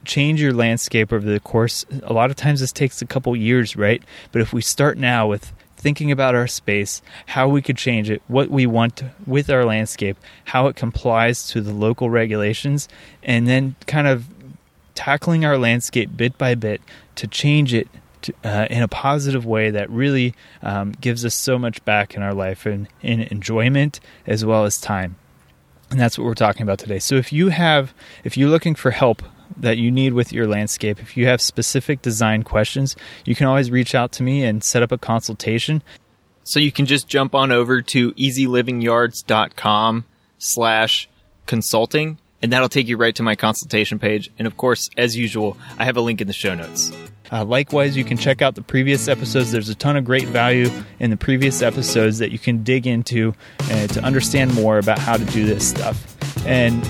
change 0.05 0.41
your 0.41 0.53
landscape 0.53 1.13
over 1.13 1.29
the 1.29 1.41
course, 1.41 1.85
a 2.03 2.13
lot 2.13 2.31
of 2.31 2.37
times 2.37 2.61
this 2.61 2.73
takes 2.73 3.03
a 3.03 3.07
couple 3.07 3.35
years, 3.35 3.77
right? 3.77 4.03
But 4.33 4.43
if 4.43 4.53
we 4.53 4.63
start 4.63 4.99
now 4.99 5.27
with 5.27 5.53
thinking 5.77 6.11
about 6.11 6.35
our 6.35 6.47
space, 6.47 7.03
how 7.27 7.49
we 7.49 7.63
could 7.63 7.77
change 7.77 8.11
it, 8.11 8.21
what 8.27 8.51
we 8.51 8.67
want 8.67 9.03
with 9.27 9.49
our 9.49 9.65
landscape, 9.65 10.17
how 10.47 10.67
it 10.67 10.77
complies 10.77 11.47
to 11.49 11.61
the 11.61 11.73
local 11.73 12.11
regulations, 12.11 12.89
and 13.23 13.47
then 13.47 13.77
kind 13.87 14.07
of 14.07 14.27
tackling 14.95 15.45
our 15.45 15.57
landscape 15.57 16.17
bit 16.17 16.37
by 16.37 16.55
bit 16.55 16.81
to 17.15 17.27
change 17.27 17.73
it 17.73 17.89
to, 18.23 18.35
uh, 18.45 18.67
in 18.71 18.83
a 18.83 18.89
positive 18.89 19.47
way 19.47 19.71
that 19.71 19.89
really 19.91 20.35
um, 20.63 20.93
gives 21.01 21.25
us 21.25 21.35
so 21.35 21.59
much 21.59 21.85
back 21.85 22.15
in 22.15 22.23
our 22.23 22.35
life 22.35 22.67
and 22.67 22.89
in 23.03 23.23
enjoyment 23.23 24.01
as 24.27 24.45
well 24.45 24.65
as 24.65 24.81
time. 24.81 25.17
And 25.91 25.99
that's 25.99 26.19
what 26.19 26.25
we're 26.25 26.35
talking 26.35 26.63
about 26.63 26.79
today. 26.79 26.99
So 26.99 27.15
if 27.15 27.33
you 27.33 27.49
have, 27.49 27.95
if 28.25 28.37
you're 28.37 28.51
looking 28.51 28.75
for 28.75 28.91
help 28.91 29.23
that 29.57 29.79
you 29.79 29.91
need 29.91 30.13
with 30.13 30.33
your 30.33 30.47
landscape, 30.47 31.01
if 31.01 31.17
you 31.17 31.27
have 31.27 31.41
specific 31.41 32.03
design 32.03 32.43
questions, 32.43 32.95
you 33.25 33.35
can 33.35 33.47
always 33.47 33.71
reach 33.71 33.95
out 33.95 34.13
to 34.13 34.23
me 34.23 34.45
and 34.45 34.63
set 34.63 34.83
up 34.83 34.93
a 34.93 34.99
consultation. 34.99 35.83
So 36.45 36.61
you 36.61 36.73
can 36.73 36.87
just 36.87 37.09
jump 37.09 37.35
on 37.35 37.53
over 37.53 37.81
to 37.83 38.13
easylivingyards.com 38.13 40.05
slash 40.39 41.09
consulting 41.47 42.19
and 42.43 42.53
that'll 42.53 42.69
take 42.69 42.89
you 42.89 42.97
right 42.97 43.15
to 43.17 43.23
my 43.23 43.35
consultation 43.35 43.99
page. 43.99 44.31
And 44.39 44.47
of 44.47 44.57
course, 44.57 44.89
as 44.97 45.17
usual, 45.17 45.57
I 45.79 45.85
have 45.85 45.97
a 45.97 46.01
link 46.01 46.21
in 46.21 46.27
the 46.27 46.33
show 46.33 46.55
notes. 46.55 46.93
Uh, 47.31 47.45
likewise, 47.45 47.97
you 47.97 48.05
can 48.05 48.17
check 48.17 48.41
out 48.41 48.55
the 48.55 48.63
previous 48.63 49.07
episodes. 49.09 49.53
There's 49.53 49.69
a 49.69 49.75
ton 49.75 49.97
of 49.97 50.05
great 50.05 50.27
value 50.29 50.71
in 50.99 51.11
the 51.11 51.17
previous 51.17 51.61
episodes 51.63 52.19
that 52.19 52.33
you 52.33 52.39
can 52.39 52.63
dig 52.63 52.87
into 52.87 53.35
uh, 53.71 53.87
to 53.89 54.03
understand 54.03 54.55
more 54.55 54.79
about 54.79 54.99
how 54.99 55.17
to 55.17 55.25
do 55.27 55.45
this 55.45 55.69
stuff. 55.69 56.17
And 56.47 56.83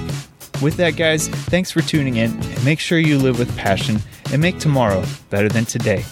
with 0.62 0.76
that, 0.76 0.96
guys, 0.96 1.28
thanks 1.28 1.70
for 1.70 1.80
tuning 1.80 2.16
in. 2.16 2.30
And 2.30 2.64
make 2.64 2.78
sure 2.78 2.98
you 2.98 3.18
live 3.18 3.38
with 3.38 3.56
passion 3.56 3.98
and 4.32 4.40
make 4.40 4.58
tomorrow 4.58 5.04
better 5.30 5.48
than 5.48 5.64
today. 5.64 6.04